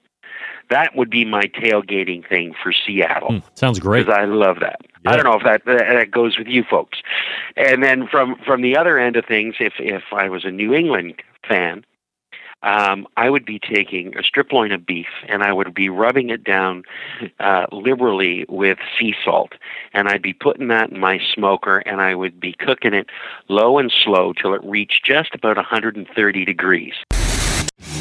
That 0.70 0.96
would 0.96 1.10
be 1.10 1.24
my 1.26 1.44
tailgating 1.44 2.28
thing 2.28 2.54
for 2.62 2.74
Seattle. 2.74 3.30
Mm, 3.30 3.44
sounds 3.56 3.80
great. 3.80 4.10
I 4.10 4.26
love 4.26 4.60
that. 4.60 4.82
Yeah. 5.04 5.12
I 5.12 5.16
don't 5.16 5.26
know 5.26 5.38
if 5.38 5.44
that 5.44 5.66
that 5.66 6.12
goes 6.12 6.38
with 6.38 6.48
you 6.48 6.64
folks. 6.64 7.00
And 7.56 7.84
then 7.84 8.08
from 8.08 8.36
from 8.46 8.62
the 8.62 8.78
other 8.78 8.98
end 8.98 9.16
of 9.16 9.26
things, 9.26 9.56
if 9.60 9.74
if 9.80 10.04
I 10.12 10.30
was 10.30 10.46
a 10.46 10.52
New 10.52 10.74
England 10.74 11.22
fan, 11.48 11.86
um, 12.64 13.08
I 13.16 13.30
would 13.30 13.46
be 13.46 13.60
taking 13.60 14.18
a 14.18 14.24
strip 14.24 14.52
loin 14.52 14.72
of 14.72 14.86
beef 14.86 15.08
and 15.28 15.44
I 15.44 15.54
would 15.54 15.74
be 15.74 15.90
rubbing 15.90 16.30
it 16.30 16.44
down 16.44 16.84
uh, 17.40 17.68
liberally 17.72 18.46
with 18.50 18.80
sea 18.98 19.16
salt. 19.24 19.54
And 19.94 20.10
I'd 20.10 20.22
be 20.22 20.34
putting 20.34 20.68
that 20.70 20.90
in 20.90 21.00
my 21.00 21.20
smoker 21.34 21.78
and 21.80 22.02
I 22.02 22.16
would 22.16 22.40
be 22.40 22.54
cooking 22.54 22.94
it 22.94 23.08
low 23.48 23.78
and 23.78 23.92
slow 23.92 24.34
till 24.34 24.54
it 24.54 24.64
reached 24.64 25.06
just 25.06 25.36
about 25.36 25.58
130 25.58 26.46
degrees. 26.46 26.94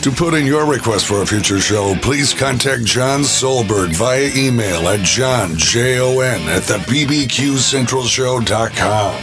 To 0.06 0.12
put 0.12 0.34
in 0.34 0.46
your 0.46 0.64
request 0.64 1.06
for 1.06 1.20
a 1.20 1.26
future 1.26 1.58
show, 1.58 1.96
please 1.96 2.32
contact 2.32 2.84
Jon 2.84 3.22
Solberg 3.22 3.92
via 3.92 4.30
email 4.36 4.88
at 4.88 5.00
john, 5.00 5.56
J-O-N, 5.56 6.48
at 6.48 6.62
the 6.62 6.78
bbqcentralshow.com. 6.78 9.14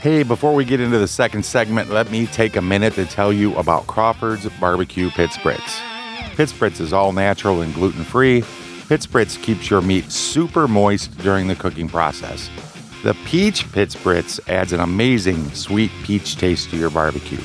Hey, 0.00 0.22
before 0.22 0.54
we 0.54 0.64
get 0.64 0.80
into 0.80 0.98
the 0.98 1.06
second 1.06 1.44
segment, 1.44 1.90
let 1.90 2.10
me 2.10 2.26
take 2.26 2.56
a 2.56 2.62
minute 2.62 2.94
to 2.94 3.04
tell 3.04 3.30
you 3.30 3.54
about 3.56 3.86
Crawford's 3.86 4.48
Barbecue 4.58 5.10
Pit 5.10 5.28
Spritz. 5.30 5.80
Pit 6.34 6.48
Spritz 6.48 6.80
is 6.80 6.94
all 6.94 7.12
natural 7.12 7.60
and 7.60 7.74
gluten 7.74 8.04
free. 8.04 8.40
Pit 8.88 9.02
Spritz 9.02 9.38
keeps 9.42 9.68
your 9.68 9.82
meat 9.82 10.10
super 10.10 10.66
moist 10.66 11.14
during 11.18 11.46
the 11.46 11.54
cooking 11.54 11.90
process. 11.90 12.48
The 13.02 13.12
Peach 13.26 13.70
Pit 13.70 13.90
Spritz 13.90 14.40
adds 14.48 14.72
an 14.72 14.80
amazing 14.80 15.50
sweet 15.50 15.90
peach 16.04 16.36
taste 16.36 16.70
to 16.70 16.78
your 16.78 16.90
barbecue. 16.90 17.42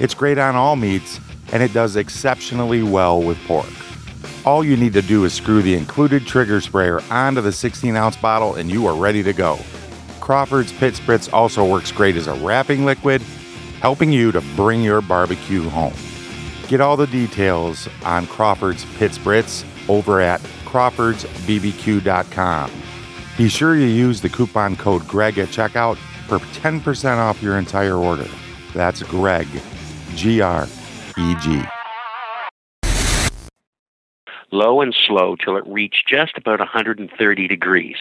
It's 0.00 0.14
great 0.14 0.38
on 0.38 0.56
all 0.56 0.76
meats 0.76 1.20
and 1.52 1.62
it 1.62 1.72
does 1.72 1.94
exceptionally 1.96 2.82
well 2.82 3.22
with 3.22 3.38
pork. 3.46 3.66
All 4.44 4.62
you 4.64 4.76
need 4.76 4.92
to 4.94 5.02
do 5.02 5.24
is 5.24 5.34
screw 5.34 5.62
the 5.62 5.74
included 5.74 6.26
trigger 6.26 6.60
sprayer 6.60 7.00
onto 7.10 7.40
the 7.40 7.52
16 7.52 7.96
ounce 7.96 8.16
bottle 8.16 8.54
and 8.54 8.70
you 8.70 8.86
are 8.86 8.94
ready 8.94 9.22
to 9.22 9.32
go. 9.32 9.58
Crawford's 10.20 10.72
Pit 10.72 10.94
Spritz 10.94 11.32
also 11.32 11.64
works 11.64 11.92
great 11.92 12.16
as 12.16 12.26
a 12.26 12.34
wrapping 12.34 12.84
liquid, 12.84 13.22
helping 13.80 14.12
you 14.12 14.32
to 14.32 14.40
bring 14.56 14.82
your 14.82 15.00
barbecue 15.02 15.68
home. 15.68 15.94
Get 16.68 16.80
all 16.80 16.96
the 16.96 17.08
details 17.08 17.88
on 18.04 18.26
Crawford's 18.26 18.84
Pit 18.96 19.12
Spritz 19.12 19.64
over 19.88 20.20
at 20.20 20.40
crawfordsbbq.com. 20.64 22.70
Be 23.36 23.48
sure 23.48 23.76
you 23.76 23.86
use 23.86 24.20
the 24.20 24.28
coupon 24.28 24.76
code 24.76 25.06
GREG 25.08 25.38
at 25.38 25.48
checkout 25.48 25.96
for 26.28 26.38
10% 26.38 27.18
off 27.18 27.42
your 27.42 27.58
entire 27.58 27.96
order. 27.96 28.28
That's 28.72 29.02
GREG, 29.02 29.48
G 30.14 30.40
R 30.40 30.68
E.G. 31.18 31.62
Low 34.52 34.80
and 34.80 34.94
slow 35.06 35.36
till 35.36 35.56
it 35.56 35.66
reached 35.66 36.08
just 36.08 36.36
about 36.36 36.58
130 36.58 37.48
degrees. 37.48 37.96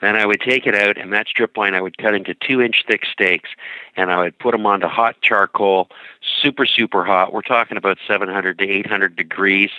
Then 0.00 0.16
I 0.16 0.24
would 0.24 0.40
take 0.40 0.66
it 0.66 0.74
out, 0.74 0.96
and 0.96 1.12
that 1.12 1.28
strip 1.28 1.56
loin 1.56 1.74
I 1.74 1.80
would 1.80 1.98
cut 1.98 2.14
into 2.14 2.34
two 2.34 2.62
inch 2.62 2.84
thick 2.86 3.04
steaks, 3.04 3.50
and 3.96 4.10
I 4.10 4.18
would 4.18 4.38
put 4.38 4.52
them 4.52 4.64
onto 4.64 4.86
hot 4.86 5.20
charcoal, 5.20 5.90
super, 6.40 6.64
super 6.64 7.04
hot. 7.04 7.32
We're 7.32 7.42
talking 7.42 7.76
about 7.76 7.98
700 8.06 8.58
to 8.58 8.68
800 8.68 9.14
degrees, 9.14 9.70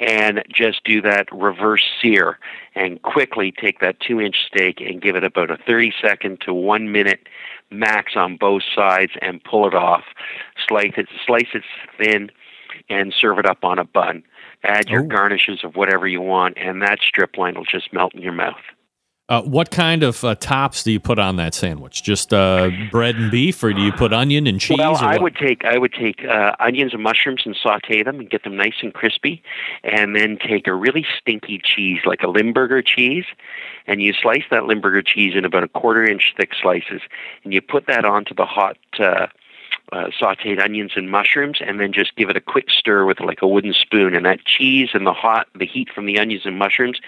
and 0.00 0.42
just 0.48 0.84
do 0.84 1.02
that 1.02 1.30
reverse 1.32 1.84
sear 2.00 2.38
and 2.74 3.02
quickly 3.02 3.52
take 3.52 3.80
that 3.80 4.00
two 4.00 4.20
inch 4.20 4.46
steak 4.46 4.80
and 4.80 5.02
give 5.02 5.16
it 5.16 5.24
about 5.24 5.50
a 5.50 5.58
30 5.58 5.92
second 6.00 6.40
to 6.42 6.54
one 6.54 6.90
minute 6.90 7.28
max 7.70 8.12
on 8.16 8.36
both 8.36 8.62
sides 8.74 9.12
and 9.20 9.42
pull 9.44 9.66
it 9.66 9.74
off. 9.74 10.04
Slice 10.68 10.94
it, 10.96 11.08
slice 11.26 11.48
it 11.54 11.62
thin, 11.98 12.30
and 12.88 13.14
serve 13.18 13.38
it 13.38 13.46
up 13.46 13.64
on 13.64 13.78
a 13.78 13.84
bun. 13.84 14.22
Add 14.64 14.88
your 14.88 15.02
oh. 15.02 15.06
garnishes 15.06 15.62
of 15.62 15.76
whatever 15.76 16.06
you 16.06 16.20
want, 16.20 16.56
and 16.58 16.82
that 16.82 17.00
strip 17.00 17.36
loin 17.36 17.54
will 17.54 17.64
just 17.64 17.92
melt 17.92 18.14
in 18.14 18.22
your 18.22 18.32
mouth. 18.32 18.56
Uh, 19.30 19.42
what 19.42 19.70
kind 19.70 20.02
of 20.02 20.24
uh, 20.24 20.34
tops 20.36 20.82
do 20.82 20.90
you 20.90 20.98
put 20.98 21.18
on 21.18 21.36
that 21.36 21.52
sandwich? 21.52 22.02
Just 22.02 22.32
uh, 22.32 22.70
bread 22.90 23.14
and 23.14 23.30
beef, 23.30 23.62
or 23.62 23.74
do 23.74 23.82
you 23.82 23.92
put 23.92 24.10
onion 24.10 24.46
and 24.46 24.58
cheese? 24.58 24.78
Well, 24.78 24.96
I 24.96 25.18
would 25.18 25.36
take 25.36 25.66
I 25.66 25.76
would 25.76 25.92
take 25.92 26.24
uh, 26.24 26.56
onions 26.58 26.94
and 26.94 27.02
mushrooms 27.02 27.42
and 27.44 27.54
saute 27.54 28.02
them 28.02 28.20
and 28.20 28.30
get 28.30 28.44
them 28.44 28.56
nice 28.56 28.76
and 28.80 28.94
crispy, 28.94 29.42
and 29.84 30.16
then 30.16 30.38
take 30.38 30.66
a 30.66 30.72
really 30.72 31.06
stinky 31.18 31.60
cheese 31.62 32.00
like 32.06 32.22
a 32.22 32.28
Limburger 32.28 32.80
cheese, 32.80 33.26
and 33.86 34.00
you 34.00 34.14
slice 34.14 34.44
that 34.50 34.64
Limburger 34.64 35.02
cheese 35.02 35.34
in 35.36 35.44
about 35.44 35.62
a 35.62 35.68
quarter 35.68 36.04
inch 36.04 36.32
thick 36.34 36.52
slices, 36.58 37.02
and 37.44 37.52
you 37.52 37.60
put 37.60 37.86
that 37.86 38.06
onto 38.06 38.34
the 38.34 38.46
hot 38.46 38.78
uh, 39.92 40.08
sauteed 40.20 40.62
onions 40.62 40.92
and 40.96 41.10
mushrooms, 41.10 41.58
and 41.60 41.80
then 41.80 41.92
just 41.92 42.14
give 42.16 42.28
it 42.28 42.36
a 42.36 42.40
quick 42.40 42.70
stir 42.70 43.04
with 43.04 43.20
like 43.20 43.42
a 43.42 43.48
wooden 43.48 43.72
spoon. 43.72 44.14
And 44.14 44.24
that 44.26 44.44
cheese 44.44 44.90
and 44.94 45.06
the 45.06 45.12
hot, 45.12 45.46
the 45.54 45.66
heat 45.66 45.88
from 45.94 46.06
the 46.06 46.18
onions 46.18 46.42
and 46.44 46.58
mushrooms, 46.58 47.00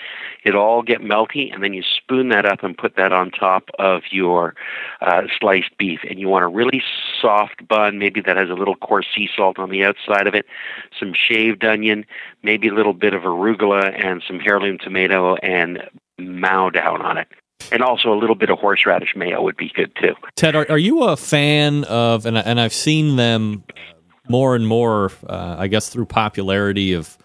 it 0.44 0.54
all 0.54 0.82
get 0.82 1.00
melty. 1.00 1.52
And 1.52 1.62
then 1.62 1.72
you 1.72 1.82
spoon 1.82 2.28
that 2.30 2.46
up 2.46 2.62
and 2.62 2.76
put 2.76 2.96
that 2.96 3.12
on 3.12 3.30
top 3.30 3.70
of 3.78 4.02
your 4.10 4.54
uh, 5.00 5.22
sliced 5.38 5.76
beef. 5.78 6.00
And 6.08 6.18
you 6.18 6.28
want 6.28 6.44
a 6.44 6.48
really 6.48 6.82
soft 7.20 7.66
bun, 7.66 7.98
maybe 7.98 8.20
that 8.20 8.36
has 8.36 8.50
a 8.50 8.54
little 8.54 8.76
coarse 8.76 9.06
sea 9.14 9.28
salt 9.34 9.58
on 9.58 9.70
the 9.70 9.84
outside 9.84 10.26
of 10.26 10.34
it, 10.34 10.46
some 10.98 11.12
shaved 11.14 11.64
onion, 11.64 12.06
maybe 12.42 12.68
a 12.68 12.74
little 12.74 12.94
bit 12.94 13.14
of 13.14 13.22
arugula, 13.22 13.92
and 14.04 14.22
some 14.26 14.40
heirloom 14.44 14.78
tomato, 14.78 15.36
and 15.36 15.82
mow 16.18 16.70
down 16.70 17.02
on 17.02 17.18
it 17.18 17.28
and 17.72 17.82
also 17.82 18.12
a 18.12 18.18
little 18.18 18.36
bit 18.36 18.50
of 18.50 18.58
horseradish 18.58 19.14
mayo 19.16 19.42
would 19.42 19.56
be 19.56 19.70
good 19.74 19.94
too. 20.00 20.14
Ted, 20.36 20.56
are, 20.56 20.66
are 20.70 20.78
you 20.78 21.04
a 21.04 21.16
fan 21.16 21.84
of? 21.84 22.26
And, 22.26 22.36
and 22.36 22.60
I've 22.60 22.72
seen 22.72 23.16
them 23.16 23.64
more 24.28 24.54
and 24.54 24.66
more. 24.66 25.12
Uh, 25.26 25.56
I 25.58 25.68
guess 25.68 25.88
through 25.88 26.06
popularity 26.06 26.92
of 26.92 27.18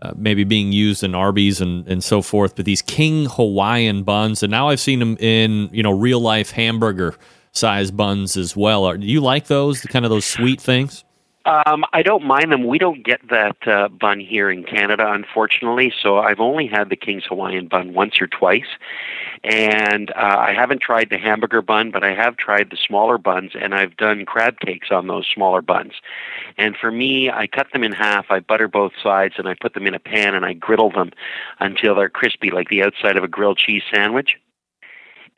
uh, 0.00 0.12
maybe 0.16 0.44
being 0.44 0.72
used 0.72 1.04
in 1.04 1.14
Arby's 1.14 1.60
and, 1.60 1.86
and 1.86 2.02
so 2.02 2.22
forth. 2.22 2.56
But 2.56 2.64
these 2.64 2.82
King 2.82 3.26
Hawaiian 3.26 4.02
buns, 4.02 4.42
and 4.42 4.50
now 4.50 4.68
I've 4.68 4.80
seen 4.80 4.98
them 4.98 5.16
in 5.18 5.70
you 5.72 5.82
know 5.82 5.92
real 5.92 6.20
life 6.20 6.50
hamburger 6.50 7.14
size 7.52 7.90
buns 7.90 8.36
as 8.36 8.56
well. 8.56 8.84
Are, 8.84 8.96
do 8.96 9.06
you 9.06 9.20
like 9.20 9.46
those? 9.46 9.80
Kind 9.82 10.04
of 10.04 10.10
those 10.10 10.24
sweet 10.24 10.60
things? 10.60 11.04
Um, 11.44 11.84
I 11.92 12.02
don't 12.02 12.24
mind 12.24 12.52
them. 12.52 12.66
We 12.66 12.78
don't 12.78 13.04
get 13.04 13.20
that 13.28 13.56
uh, 13.66 13.88
bun 13.88 14.20
here 14.20 14.50
in 14.50 14.62
Canada, 14.62 15.10
unfortunately. 15.10 15.92
So 16.00 16.18
I've 16.18 16.40
only 16.40 16.66
had 16.66 16.88
the 16.88 16.96
King's 16.96 17.24
Hawaiian 17.24 17.66
bun 17.66 17.94
once 17.94 18.20
or 18.20 18.28
twice, 18.28 18.66
and 19.42 20.10
uh, 20.12 20.36
I 20.38 20.52
haven't 20.52 20.80
tried 20.80 21.10
the 21.10 21.18
hamburger 21.18 21.60
bun, 21.60 21.90
but 21.90 22.04
I 22.04 22.14
have 22.14 22.36
tried 22.36 22.70
the 22.70 22.76
smaller 22.76 23.18
buns, 23.18 23.52
and 23.60 23.74
I've 23.74 23.96
done 23.96 24.24
crab 24.24 24.60
cakes 24.60 24.88
on 24.90 25.08
those 25.08 25.26
smaller 25.32 25.62
buns. 25.62 25.94
And 26.58 26.76
for 26.76 26.92
me, 26.92 27.28
I 27.28 27.48
cut 27.48 27.72
them 27.72 27.82
in 27.82 27.92
half. 27.92 28.26
I 28.30 28.38
butter 28.40 28.68
both 28.68 28.92
sides, 29.02 29.34
and 29.38 29.48
I 29.48 29.54
put 29.54 29.74
them 29.74 29.86
in 29.86 29.94
a 29.94 29.98
pan, 29.98 30.34
and 30.34 30.44
I 30.44 30.52
griddle 30.52 30.90
them 30.90 31.10
until 31.58 31.96
they're 31.96 32.08
crispy, 32.08 32.50
like 32.50 32.68
the 32.68 32.84
outside 32.84 33.16
of 33.16 33.24
a 33.24 33.28
grilled 33.28 33.58
cheese 33.58 33.82
sandwich 33.92 34.38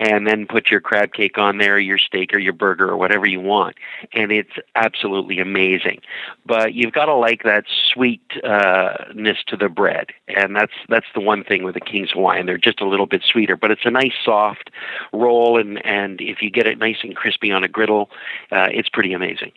and 0.01 0.27
then 0.27 0.47
put 0.47 0.71
your 0.71 0.81
crab 0.81 1.13
cake 1.13 1.39
on 1.39 1.59
there, 1.59 1.79
your 1.79 1.99
steak 1.99 2.35
or 2.35 2.39
your 2.39 2.53
burger 2.53 2.89
or 2.89 2.97
whatever 2.97 3.27
you 3.27 3.41
want. 3.41 3.77
And 4.13 4.33
it's 4.33 4.53
absolutely 4.75 5.39
amazing. 5.39 6.01
But 6.45 6.75
you've 6.75 6.93
got 6.93 7.07
to 7.07 7.15
like 7.15 7.43
that 7.45 7.65
sweetness 7.93 9.39
to 9.47 9.57
the 9.57 9.69
bread. 9.69 10.09
And 10.29 10.55
that's 10.57 10.73
that's 10.89 11.07
the 11.15 11.21
one 11.21 11.45
thing 11.45 11.63
with 11.63 11.75
the 11.75 11.81
King's 11.81 12.11
Hawaiian. 12.11 12.47
They're 12.47 12.59
just 12.59 12.81
a 12.81 12.89
little 12.89 13.07
bit 13.07 13.23
sweeter, 13.25 13.57
but 13.57 13.71
it's 13.71 13.85
a 13.85 13.91
nice 13.91 14.15
soft 14.25 14.71
roll 15.13 15.59
and 15.61 15.85
and 15.85 16.21
if 16.21 16.43
you 16.43 16.51
get 16.51 16.67
it 16.67 16.79
nice 16.79 16.99
and 17.03 17.15
crispy 17.15 17.53
on 17.53 17.65
a 17.65 17.69
griddle, 17.69 18.11
uh, 18.51 18.69
it's 18.71 18.89
pretty 18.89 19.13
amazing. 19.13 19.53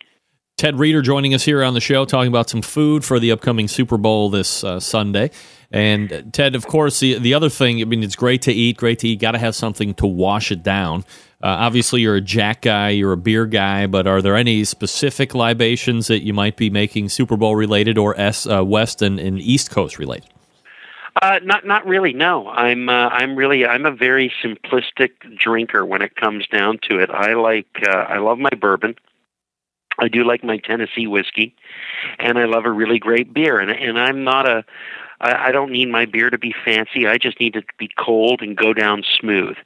Ted 0.56 0.76
Reader 0.76 1.02
joining 1.02 1.34
us 1.34 1.44
here 1.44 1.62
on 1.62 1.74
the 1.74 1.80
show, 1.80 2.04
talking 2.04 2.28
about 2.28 2.50
some 2.50 2.62
food 2.62 3.04
for 3.04 3.20
the 3.20 3.30
upcoming 3.30 3.68
Super 3.68 3.96
Bowl 3.96 4.28
this 4.28 4.64
uh, 4.64 4.80
Sunday. 4.80 5.30
And 5.70 6.12
uh, 6.12 6.22
Ted, 6.32 6.54
of 6.54 6.66
course, 6.66 7.00
the 7.00 7.18
the 7.18 7.34
other 7.34 7.50
thing, 7.50 7.80
I 7.80 7.84
mean, 7.84 8.02
it's 8.02 8.16
great 8.16 8.42
to 8.42 8.52
eat, 8.52 8.78
great 8.78 9.00
to 9.00 9.08
eat. 9.08 9.20
Got 9.20 9.32
to 9.32 9.38
have 9.38 9.54
something 9.54 9.94
to 9.94 10.06
wash 10.06 10.50
it 10.50 10.62
down. 10.62 11.04
Uh, 11.40 11.46
obviously, 11.60 12.00
you're 12.00 12.16
a 12.16 12.20
Jack 12.20 12.62
guy, 12.62 12.88
you're 12.90 13.12
a 13.12 13.16
beer 13.16 13.46
guy, 13.46 13.86
but 13.86 14.06
are 14.06 14.20
there 14.20 14.34
any 14.34 14.64
specific 14.64 15.34
libations 15.34 16.08
that 16.08 16.24
you 16.24 16.32
might 16.32 16.56
be 16.56 16.68
making 16.68 17.10
Super 17.10 17.36
Bowl 17.36 17.54
related 17.54 17.96
or 17.96 18.18
S, 18.18 18.46
uh, 18.46 18.64
West 18.64 19.02
and, 19.02 19.20
and 19.20 19.38
East 19.38 19.70
Coast 19.70 19.98
related? 19.98 20.28
Uh, 21.20 21.38
not 21.42 21.66
not 21.66 21.86
really. 21.86 22.12
No, 22.12 22.48
I'm 22.48 22.88
uh, 22.88 23.08
I'm 23.08 23.36
really 23.36 23.66
I'm 23.66 23.86
a 23.86 23.92
very 23.92 24.32
simplistic 24.42 25.10
drinker 25.36 25.84
when 25.84 26.00
it 26.00 26.16
comes 26.16 26.46
down 26.46 26.78
to 26.88 26.98
it. 26.98 27.10
I 27.10 27.34
like 27.34 27.68
uh, 27.86 27.90
I 27.90 28.18
love 28.18 28.38
my 28.38 28.50
bourbon. 28.58 28.94
I 29.98 30.08
do 30.08 30.24
like 30.24 30.44
my 30.44 30.58
Tennessee 30.58 31.08
whiskey, 31.08 31.56
and 32.18 32.38
I 32.38 32.44
love 32.44 32.66
a 32.66 32.70
really 32.70 32.98
great 32.98 33.34
beer. 33.34 33.58
And 33.58 33.70
and 33.70 33.98
I'm 33.98 34.22
not 34.22 34.48
a 34.48 34.64
I, 35.20 35.48
I 35.48 35.52
don't 35.52 35.70
need 35.70 35.88
my 35.88 36.06
beer 36.06 36.30
to 36.30 36.38
be 36.38 36.54
fancy. 36.64 37.06
I 37.06 37.18
just 37.18 37.40
need 37.40 37.56
it 37.56 37.68
to 37.68 37.74
be 37.78 37.88
cold 37.98 38.42
and 38.42 38.56
go 38.56 38.72
down 38.72 39.02
smooth. 39.18 39.56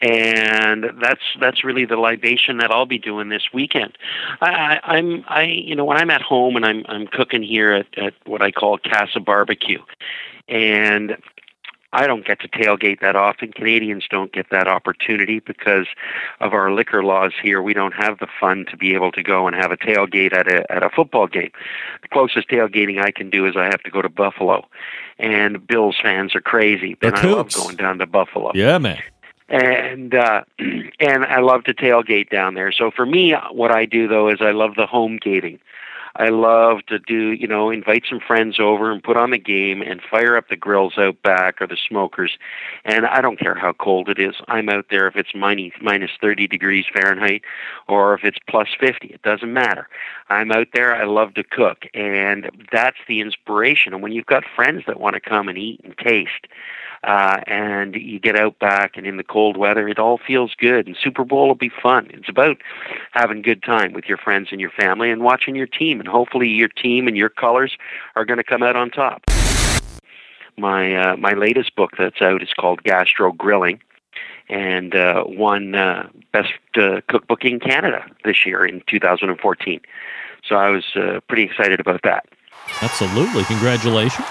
And 0.00 0.86
that's 1.00 1.22
that's 1.40 1.64
really 1.64 1.84
the 1.84 1.96
libation 1.96 2.58
that 2.58 2.70
I'll 2.70 2.86
be 2.86 2.98
doing 2.98 3.28
this 3.28 3.48
weekend. 3.52 3.96
I, 4.40 4.50
I, 4.50 4.96
I'm 4.96 5.24
I 5.28 5.42
you 5.44 5.74
know 5.74 5.84
when 5.84 5.96
I'm 5.96 6.10
at 6.10 6.22
home 6.22 6.56
and 6.56 6.64
I'm 6.64 6.84
I'm 6.88 7.06
cooking 7.06 7.42
here 7.42 7.72
at, 7.72 7.98
at 7.98 8.14
what 8.26 8.42
I 8.42 8.50
call 8.50 8.78
Casa 8.78 9.20
Barbecue, 9.20 9.82
and 10.48 11.16
I 11.92 12.06
don't 12.06 12.24
get 12.24 12.40
to 12.40 12.48
tailgate 12.48 13.00
that 13.00 13.16
often. 13.16 13.52
Canadians 13.52 14.06
don't 14.08 14.32
get 14.32 14.50
that 14.50 14.68
opportunity 14.68 15.40
because 15.40 15.86
of 16.40 16.52
our 16.54 16.72
liquor 16.72 17.02
laws 17.02 17.32
here. 17.42 17.60
We 17.60 17.74
don't 17.74 17.94
have 17.94 18.18
the 18.18 18.28
fun 18.38 18.66
to 18.70 18.76
be 18.76 18.94
able 18.94 19.10
to 19.12 19.22
go 19.22 19.46
and 19.46 19.56
have 19.56 19.72
a 19.72 19.76
tailgate 19.76 20.32
at 20.32 20.46
a 20.46 20.70
at 20.70 20.82
a 20.82 20.90
football 20.90 21.26
game. 21.26 21.50
The 22.02 22.08
closest 22.08 22.48
tailgating 22.48 23.02
I 23.02 23.10
can 23.10 23.28
do 23.28 23.46
is 23.46 23.56
I 23.56 23.64
have 23.64 23.82
to 23.82 23.90
go 23.90 24.02
to 24.02 24.08
Buffalo, 24.08 24.66
and 25.18 25.66
Bills 25.66 25.96
fans 26.00 26.34
are 26.34 26.40
crazy. 26.40 26.96
And 27.02 27.16
I 27.16 27.26
love 27.26 27.52
going 27.52 27.76
down 27.76 27.98
to 27.98 28.06
Buffalo. 28.06 28.52
Yeah, 28.54 28.78
man 28.78 29.02
and 29.50 30.14
uh, 30.14 30.44
and 31.00 31.24
I 31.24 31.40
love 31.40 31.64
to 31.64 31.74
tailgate 31.74 32.30
down 32.30 32.54
there. 32.54 32.72
So 32.72 32.90
for 32.90 33.04
me, 33.04 33.34
what 33.50 33.72
I 33.72 33.84
do 33.84 34.08
though 34.08 34.28
is 34.28 34.38
I 34.40 34.52
love 34.52 34.76
the 34.76 34.86
home 34.86 35.18
gating. 35.20 35.58
I 36.16 36.28
love 36.28 36.84
to 36.86 36.98
do, 36.98 37.32
you 37.32 37.46
know, 37.46 37.70
invite 37.70 38.04
some 38.08 38.20
friends 38.20 38.58
over 38.58 38.90
and 38.90 39.02
put 39.02 39.16
on 39.16 39.30
the 39.30 39.38
game 39.38 39.82
and 39.82 40.00
fire 40.02 40.36
up 40.36 40.48
the 40.48 40.56
grills 40.56 40.94
out 40.98 41.22
back 41.22 41.60
or 41.60 41.66
the 41.66 41.76
smokers. 41.76 42.36
And 42.84 43.06
I 43.06 43.20
don't 43.20 43.38
care 43.38 43.54
how 43.54 43.72
cold 43.72 44.08
it 44.08 44.18
is. 44.18 44.34
I'm 44.48 44.68
out 44.68 44.86
there 44.90 45.06
if 45.06 45.16
it's 45.16 45.34
minus, 45.34 45.72
minus 45.80 46.10
30 46.20 46.46
degrees 46.46 46.84
Fahrenheit 46.92 47.42
or 47.88 48.14
if 48.14 48.24
it's 48.24 48.38
plus 48.48 48.68
50. 48.78 49.08
It 49.08 49.22
doesn't 49.22 49.52
matter. 49.52 49.88
I'm 50.28 50.50
out 50.52 50.68
there. 50.72 50.94
I 50.94 51.04
love 51.04 51.34
to 51.34 51.44
cook. 51.44 51.86
And 51.94 52.50
that's 52.72 52.98
the 53.08 53.20
inspiration. 53.20 53.94
And 53.94 54.02
when 54.02 54.12
you've 54.12 54.26
got 54.26 54.44
friends 54.56 54.84
that 54.86 55.00
want 55.00 55.14
to 55.14 55.20
come 55.20 55.48
and 55.48 55.58
eat 55.58 55.80
and 55.84 55.96
taste, 55.96 56.46
uh, 57.02 57.40
and 57.46 57.94
you 57.94 58.18
get 58.18 58.36
out 58.36 58.58
back 58.58 58.96
and 58.96 59.06
in 59.06 59.16
the 59.16 59.24
cold 59.24 59.56
weather, 59.56 59.88
it 59.88 59.98
all 59.98 60.18
feels 60.18 60.54
good. 60.58 60.86
And 60.86 60.96
Super 61.02 61.24
Bowl 61.24 61.48
will 61.48 61.54
be 61.54 61.70
fun. 61.82 62.10
It's 62.12 62.28
about 62.28 62.58
having 63.12 63.40
good 63.42 63.62
time 63.62 63.92
with 63.92 64.04
your 64.04 64.18
friends 64.18 64.48
and 64.50 64.60
your 64.60 64.70
family 64.70 65.10
and 65.10 65.22
watching 65.22 65.54
your 65.54 65.66
team. 65.66 65.99
And 66.00 66.08
hopefully, 66.08 66.48
your 66.48 66.68
team 66.68 67.06
and 67.06 67.16
your 67.16 67.28
colors 67.28 67.76
are 68.16 68.24
going 68.24 68.38
to 68.38 68.44
come 68.44 68.62
out 68.62 68.74
on 68.74 68.90
top. 68.90 69.22
My 70.58 70.96
uh, 70.96 71.16
my 71.16 71.34
latest 71.34 71.76
book 71.76 71.92
that's 71.96 72.20
out 72.20 72.42
is 72.42 72.50
called 72.58 72.82
Gastro 72.82 73.32
Grilling, 73.32 73.80
and 74.48 74.94
uh, 74.94 75.24
won 75.26 75.74
uh, 75.74 76.08
best 76.32 76.52
uh, 76.74 77.00
cookbook 77.08 77.44
in 77.44 77.60
Canada 77.60 78.04
this 78.24 78.44
year 78.44 78.66
in 78.66 78.82
2014. 78.86 79.80
So 80.44 80.56
I 80.56 80.70
was 80.70 80.84
uh, 80.96 81.20
pretty 81.28 81.44
excited 81.44 81.80
about 81.80 82.00
that. 82.02 82.26
Absolutely, 82.82 83.44
congratulations. 83.44 84.26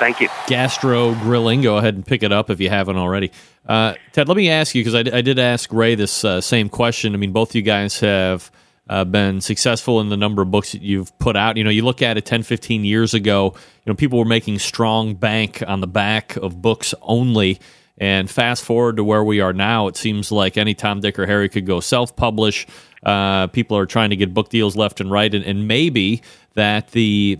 Thank 0.00 0.20
you. 0.20 0.28
Gastro 0.46 1.14
Grilling. 1.16 1.60
Go 1.60 1.76
ahead 1.76 1.94
and 1.94 2.06
pick 2.06 2.22
it 2.22 2.32
up 2.32 2.48
if 2.48 2.58
you 2.58 2.70
haven't 2.70 2.96
already. 2.96 3.30
Uh, 3.68 3.94
Ted, 4.12 4.28
let 4.28 4.36
me 4.36 4.48
ask 4.48 4.74
you 4.74 4.82
because 4.82 4.94
I, 4.94 5.18
I, 5.18 5.20
did 5.20 5.38
ask 5.38 5.70
Ray 5.70 5.94
this 5.94 6.24
uh, 6.24 6.40
same 6.40 6.70
question. 6.70 7.12
I 7.12 7.18
mean, 7.18 7.32
both 7.32 7.54
you 7.54 7.60
guys 7.60 8.00
have 8.00 8.50
uh, 8.90 9.04
been 9.04 9.40
successful 9.40 10.00
in 10.00 10.08
the 10.08 10.16
number 10.16 10.42
of 10.42 10.50
books 10.50 10.72
that 10.72 10.82
you've 10.82 11.16
put 11.20 11.36
out. 11.36 11.56
You 11.56 11.62
know, 11.62 11.70
you 11.70 11.84
look 11.84 12.02
at 12.02 12.18
it 12.18 12.26
10, 12.26 12.42
15 12.42 12.84
years 12.84 13.14
ago, 13.14 13.54
you 13.54 13.90
know, 13.90 13.94
people 13.94 14.18
were 14.18 14.24
making 14.24 14.58
strong 14.58 15.14
bank 15.14 15.62
on 15.66 15.80
the 15.80 15.86
back 15.86 16.34
of 16.34 16.60
books 16.60 16.92
only. 17.00 17.60
And 17.98 18.28
fast 18.28 18.64
forward 18.64 18.96
to 18.96 19.04
where 19.04 19.22
we 19.22 19.40
are 19.40 19.52
now, 19.52 19.86
it 19.86 19.96
seems 19.96 20.32
like 20.32 20.58
any 20.58 20.74
Tom, 20.74 21.00
Dick, 21.00 21.20
or 21.20 21.26
Harry 21.26 21.48
could 21.48 21.66
go 21.66 21.78
self 21.78 22.16
publish. 22.16 22.66
Uh, 23.04 23.46
people 23.46 23.76
are 23.78 23.86
trying 23.86 24.10
to 24.10 24.16
get 24.16 24.34
book 24.34 24.48
deals 24.48 24.74
left 24.74 25.00
and 25.00 25.08
right. 25.08 25.32
And, 25.32 25.44
and 25.44 25.68
maybe 25.68 26.22
that 26.54 26.90
the. 26.90 27.38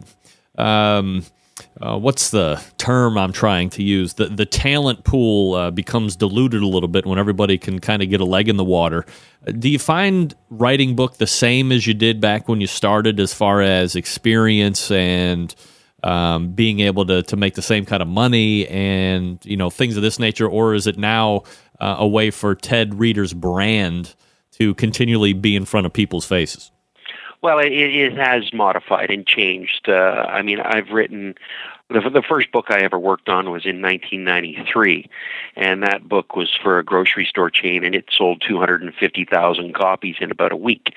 Um, 0.57 1.25
uh, 1.81 1.99
what's 1.99 2.31
the 2.31 2.63
term 2.77 3.17
I'm 3.17 3.33
trying 3.33 3.71
to 3.71 3.83
use? 3.83 4.15
The 4.15 4.27
the 4.27 4.45
talent 4.45 5.05
pool 5.05 5.55
uh, 5.55 5.71
becomes 5.71 6.15
diluted 6.15 6.63
a 6.63 6.67
little 6.67 6.89
bit 6.89 7.07
when 7.07 7.19
everybody 7.19 7.57
can 7.57 7.79
kind 7.79 8.03
of 8.03 8.11
get 8.11 8.21
a 8.21 8.25
leg 8.25 8.49
in 8.49 8.57
the 8.57 8.65
water. 8.65 9.07
Uh, 9.47 9.53
do 9.53 9.69
you 9.69 9.79
find 9.79 10.35
writing 10.51 10.95
book 10.95 11.17
the 11.17 11.27
same 11.27 11.73
as 11.73 11.87
you 11.87 11.95
did 11.95 12.21
back 12.21 12.49
when 12.49 12.61
you 12.61 12.67
started, 12.67 13.19
as 13.19 13.33
far 13.33 13.63
as 13.63 13.97
experience 13.97 14.91
and 14.91 15.55
um, 16.03 16.53
being 16.53 16.81
able 16.81 17.07
to 17.07 17.23
to 17.23 17.37
make 17.37 17.55
the 17.55 17.63
same 17.63 17.87
kind 17.87 18.03
of 18.03 18.09
money 18.09 18.69
and 18.69 19.39
you 19.45 19.57
know 19.57 19.71
things 19.71 19.97
of 19.97 20.03
this 20.03 20.19
nature, 20.19 20.49
or 20.49 20.75
is 20.75 20.87
it 20.87 20.99
now 20.99 21.45
uh, 21.79 21.97
a 21.99 22.07
way 22.07 22.31
for 22.31 22.55
Ted 22.55 22.99
Reader's 22.99 23.33
brand 23.33 24.15
to 24.53 24.75
continually 24.75 25.33
be 25.33 25.57
in 25.57 25.65
front 25.65 25.87
of 25.87 25.95
people's 25.95 26.27
faces? 26.27 26.71
Well, 27.43 27.59
it, 27.59 27.73
it 27.73 28.17
has 28.19 28.53
modified 28.53 29.11
and 29.11 29.27
changed. 29.27 29.89
Uh, 29.89 30.27
I 30.29 30.43
mean, 30.43 30.61
I've 30.61 30.91
written 30.91 31.35
the, 31.91 32.09
the 32.09 32.23
first 32.23 32.53
book 32.53 32.67
I 32.69 32.81
ever 32.81 32.99
worked 32.99 33.29
on 33.29 33.51
was 33.51 33.67
in 33.67 33.83
1993, 33.83 35.11
and 35.57 35.83
that 35.83 36.09
book 36.09 36.37
was 36.37 36.57
for 36.63 36.79
a 36.79 36.85
grocery 36.85 37.25
store 37.25 37.51
chain, 37.51 37.85
and 37.85 37.95
it 37.95 38.05
sold 38.13 38.43
250,000 38.47 39.75
copies 39.75 40.17
in 40.21 40.31
about 40.31 40.53
a 40.53 40.57
week. 40.57 40.95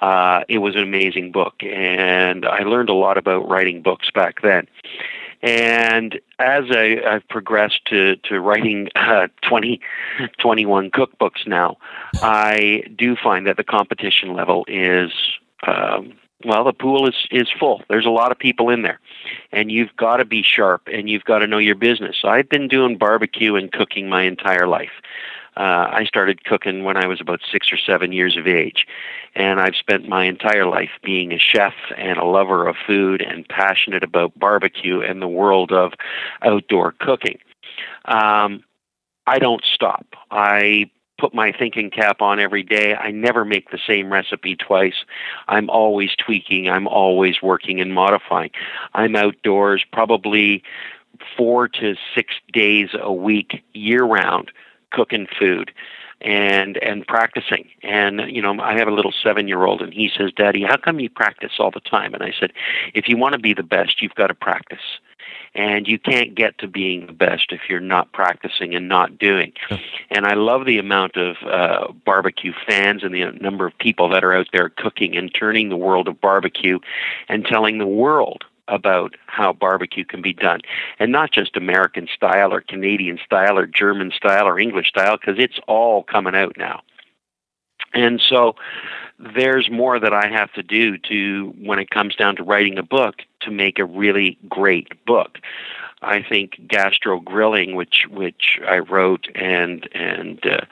Uh, 0.00 0.42
it 0.48 0.58
was 0.58 0.74
an 0.74 0.82
amazing 0.82 1.32
book, 1.32 1.62
and 1.62 2.46
I 2.46 2.62
learned 2.62 2.88
a 2.88 2.94
lot 2.94 3.18
about 3.18 3.48
writing 3.48 3.82
books 3.82 4.10
back 4.10 4.40
then. 4.42 4.66
And 5.42 6.20
as 6.38 6.66
I, 6.70 7.00
I've 7.04 7.28
progressed 7.28 7.84
to, 7.86 8.16
to 8.28 8.40
writing 8.40 8.88
uh, 8.94 9.26
20, 9.42 9.80
21 10.38 10.90
cookbooks 10.92 11.46
now, 11.46 11.78
I 12.22 12.84
do 12.96 13.16
find 13.16 13.46
that 13.48 13.56
the 13.56 13.64
competition 13.64 14.34
level 14.34 14.64
is 14.68 15.10
um, 15.66 16.14
well, 16.44 16.64
the 16.64 16.72
pool 16.72 17.08
is 17.08 17.14
is 17.30 17.48
full. 17.58 17.82
There's 17.88 18.06
a 18.06 18.10
lot 18.10 18.32
of 18.32 18.38
people 18.38 18.68
in 18.70 18.82
there, 18.82 19.00
and 19.52 19.70
you've 19.70 19.94
got 19.96 20.16
to 20.16 20.24
be 20.24 20.42
sharp 20.42 20.88
and 20.92 21.08
you've 21.08 21.24
got 21.24 21.38
to 21.38 21.46
know 21.46 21.58
your 21.58 21.74
business. 21.74 22.16
I've 22.24 22.48
been 22.48 22.68
doing 22.68 22.98
barbecue 22.98 23.54
and 23.56 23.70
cooking 23.70 24.08
my 24.08 24.22
entire 24.22 24.66
life. 24.66 24.90
Uh, 25.54 25.86
I 25.92 26.04
started 26.06 26.44
cooking 26.44 26.82
when 26.82 26.96
I 26.96 27.06
was 27.06 27.20
about 27.20 27.40
six 27.50 27.70
or 27.70 27.76
seven 27.76 28.12
years 28.12 28.38
of 28.38 28.46
age, 28.46 28.86
and 29.34 29.60
I've 29.60 29.76
spent 29.76 30.08
my 30.08 30.24
entire 30.24 30.66
life 30.66 30.90
being 31.02 31.32
a 31.32 31.38
chef 31.38 31.74
and 31.96 32.18
a 32.18 32.24
lover 32.24 32.66
of 32.66 32.76
food 32.86 33.20
and 33.20 33.46
passionate 33.48 34.02
about 34.02 34.38
barbecue 34.38 35.02
and 35.02 35.20
the 35.20 35.28
world 35.28 35.70
of 35.70 35.92
outdoor 36.40 36.92
cooking. 36.92 37.38
Um, 38.06 38.64
I 39.26 39.38
don't 39.38 39.62
stop. 39.64 40.06
I 40.30 40.90
put 41.18 41.34
my 41.34 41.52
thinking 41.52 41.90
cap 41.90 42.20
on 42.20 42.40
every 42.40 42.62
day. 42.62 42.94
I 42.94 43.10
never 43.10 43.44
make 43.44 43.70
the 43.70 43.78
same 43.86 44.12
recipe 44.12 44.56
twice. 44.56 45.04
I'm 45.48 45.70
always 45.70 46.10
tweaking. 46.16 46.68
I'm 46.68 46.88
always 46.88 47.42
working 47.42 47.80
and 47.80 47.94
modifying. 47.94 48.50
I'm 48.94 49.16
outdoors 49.16 49.84
probably 49.92 50.62
four 51.36 51.68
to 51.68 51.94
six 52.14 52.34
days 52.52 52.90
a 52.94 53.12
week, 53.12 53.62
year 53.74 54.04
round, 54.04 54.50
cooking 54.90 55.26
food 55.38 55.72
and 56.22 56.76
and 56.78 57.06
practicing. 57.06 57.68
And 57.82 58.22
you 58.28 58.40
know, 58.40 58.60
I 58.60 58.74
have 58.78 58.88
a 58.88 58.92
little 58.92 59.12
seven 59.12 59.48
year 59.48 59.64
old, 59.64 59.82
and 59.82 59.92
he 59.92 60.10
says, 60.16 60.32
"Daddy, 60.34 60.62
how 60.62 60.76
come 60.76 61.00
you 61.00 61.10
practice 61.10 61.52
all 61.58 61.70
the 61.70 61.80
time?" 61.80 62.14
And 62.14 62.22
I 62.22 62.32
said, 62.38 62.52
"If 62.94 63.08
you 63.08 63.16
want 63.16 63.34
to 63.34 63.38
be 63.38 63.54
the 63.54 63.62
best, 63.62 64.02
you've 64.02 64.14
got 64.14 64.28
to 64.28 64.34
practice." 64.34 64.98
and 65.54 65.86
you 65.86 65.98
can't 65.98 66.34
get 66.34 66.56
to 66.58 66.66
being 66.66 67.06
the 67.06 67.12
best 67.12 67.52
if 67.52 67.60
you're 67.68 67.80
not 67.80 68.12
practicing 68.12 68.74
and 68.74 68.88
not 68.88 69.18
doing. 69.18 69.52
And 70.10 70.26
I 70.26 70.34
love 70.34 70.64
the 70.64 70.78
amount 70.78 71.16
of 71.16 71.36
uh, 71.46 71.92
barbecue 72.04 72.52
fans 72.66 73.02
and 73.02 73.14
the 73.14 73.30
number 73.40 73.66
of 73.66 73.76
people 73.78 74.08
that 74.10 74.24
are 74.24 74.34
out 74.34 74.48
there 74.52 74.70
cooking 74.70 75.16
and 75.16 75.32
turning 75.32 75.68
the 75.68 75.76
world 75.76 76.08
of 76.08 76.20
barbecue 76.20 76.78
and 77.28 77.44
telling 77.44 77.78
the 77.78 77.86
world 77.86 78.44
about 78.72 79.14
how 79.26 79.52
barbecue 79.52 80.04
can 80.04 80.22
be 80.22 80.32
done 80.32 80.60
and 80.98 81.12
not 81.12 81.30
just 81.30 81.56
American 81.56 82.08
style 82.12 82.52
or 82.52 82.62
Canadian 82.62 83.18
style 83.24 83.58
or 83.58 83.66
German 83.66 84.10
style 84.10 84.48
or 84.48 84.58
English 84.58 84.88
style 84.88 85.18
because 85.18 85.38
it's 85.38 85.60
all 85.68 86.02
coming 86.02 86.34
out 86.34 86.56
now. 86.56 86.80
And 87.92 88.20
so 88.20 88.56
there's 89.18 89.70
more 89.70 90.00
that 90.00 90.14
I 90.14 90.28
have 90.28 90.50
to 90.54 90.62
do 90.62 90.96
to 90.98 91.54
when 91.62 91.78
it 91.78 91.90
comes 91.90 92.16
down 92.16 92.36
to 92.36 92.42
writing 92.42 92.78
a 92.78 92.82
book 92.82 93.16
to 93.40 93.50
make 93.50 93.78
a 93.78 93.84
really 93.84 94.38
great 94.48 95.04
book. 95.04 95.38
I 96.00 96.22
think 96.22 96.58
gastro 96.66 97.20
grilling, 97.20 97.76
which 97.76 98.06
which 98.10 98.58
I 98.66 98.78
wrote 98.78 99.28
and 99.34 99.88
and 99.92 100.44
uh, 100.44 100.62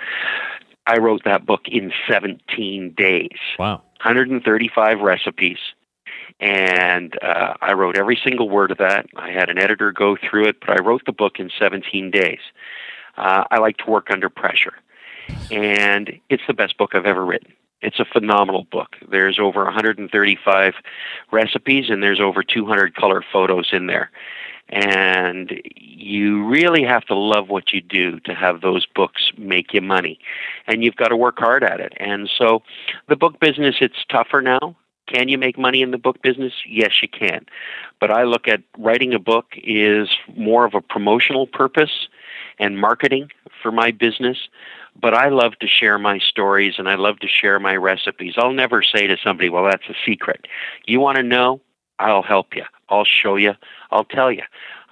I 0.87 0.99
wrote 0.99 1.23
that 1.25 1.47
book 1.47 1.69
in 1.69 1.93
17 2.09 2.95
days. 2.97 3.39
Wow, 3.59 3.83
135 4.03 5.01
recipes, 5.01 5.59
and 6.41 7.17
uh, 7.23 7.55
I 7.61 7.75
wrote 7.75 7.97
every 7.97 8.19
single 8.23 8.49
word 8.49 8.71
of 8.71 8.79
that. 8.79 9.07
I 9.17 9.31
had 9.31 9.51
an 9.51 9.59
editor 9.59 9.93
go 9.93 10.17
through 10.17 10.47
it, 10.47 10.61
but 10.61 10.71
I 10.71 10.83
wrote 10.83 11.03
the 11.05 11.13
book 11.13 11.39
in 11.39 11.51
17 11.59 12.11
days. 12.11 12.41
Uh, 13.17 13.45
I 13.51 13.59
like 13.59 13.77
to 13.79 13.91
work 13.91 14.09
under 14.11 14.31
pressure, 14.31 14.75
and 15.51 16.19
it's 16.31 16.43
the 16.47 16.55
best 16.55 16.79
book 16.79 16.95
I've 16.95 17.07
ever 17.07 17.25
written. 17.25 17.53
It's 17.83 17.99
a 17.99 18.05
phenomenal 18.05 18.65
book. 18.71 18.97
There's 19.11 19.39
over 19.39 19.65
135 19.65 20.75
recipes 21.33 21.87
and 21.89 22.03
there's 22.03 22.21
over 22.21 22.43
200 22.43 22.95
color 22.95 23.25
photos 23.33 23.71
in 23.73 23.87
there. 23.87 24.11
And 24.69 25.61
you 25.75 26.47
really 26.47 26.85
have 26.85 27.05
to 27.07 27.15
love 27.15 27.49
what 27.49 27.73
you 27.73 27.81
do 27.81 28.21
to 28.21 28.35
have 28.35 28.61
those 28.61 28.87
books 28.87 29.33
make 29.37 29.73
you 29.73 29.81
money. 29.81 30.21
And 30.67 30.85
you've 30.85 30.95
got 30.95 31.09
to 31.09 31.17
work 31.17 31.39
hard 31.39 31.65
at 31.65 31.81
it. 31.81 31.95
And 31.97 32.31
so 32.37 32.63
the 33.09 33.17
book 33.17 33.41
business, 33.41 33.77
it's 33.81 34.05
tougher 34.11 34.43
now 34.43 34.77
Can 35.11 35.29
you 35.29 35.39
make 35.39 35.59
money 35.59 35.83
in 35.83 35.91
the 35.91 35.99
book 35.99 36.23
business? 36.23 36.53
Yes, 36.67 37.03
you 37.03 37.09
can. 37.09 37.45
But 37.99 38.13
I 38.13 38.23
look 38.23 38.47
at 38.47 38.63
writing 38.79 39.13
a 39.13 39.19
book 39.19 39.47
is 39.57 40.09
more 40.37 40.65
of 40.65 40.75
a 40.75 40.81
promotional 40.81 41.47
purpose 41.49 42.09
and 42.61 42.79
marketing 42.79 43.31
for 43.61 43.73
my 43.73 43.91
business. 43.91 44.39
But 45.01 45.15
I 45.15 45.29
love 45.29 45.59
to 45.61 45.67
share 45.67 45.99
my 45.99 46.19
stories 46.19 46.75
and 46.79 46.89
I 46.89 46.95
love 46.95 47.19
to 47.21 47.29
share 47.29 47.59
my 47.59 47.75
recipes. 47.75 48.35
I'll 48.37 48.53
never 48.53 48.83
say 48.83 49.09
to 49.09 49.17
somebody, 49.23 49.49
well, 49.49 49.65
that's 49.65 49.89
a 49.89 49.95
secret. 50.07 50.47
You 50.87 51.01
want 51.01 51.17
to 51.17 51.23
know? 51.25 51.61
I'll 51.99 52.23
help 52.23 52.55
you. 52.55 52.65
I'll 52.89 53.05
show 53.05 53.37
you. 53.37 53.55
I'll 53.91 54.05
tell 54.05 54.31
you. 54.31 54.43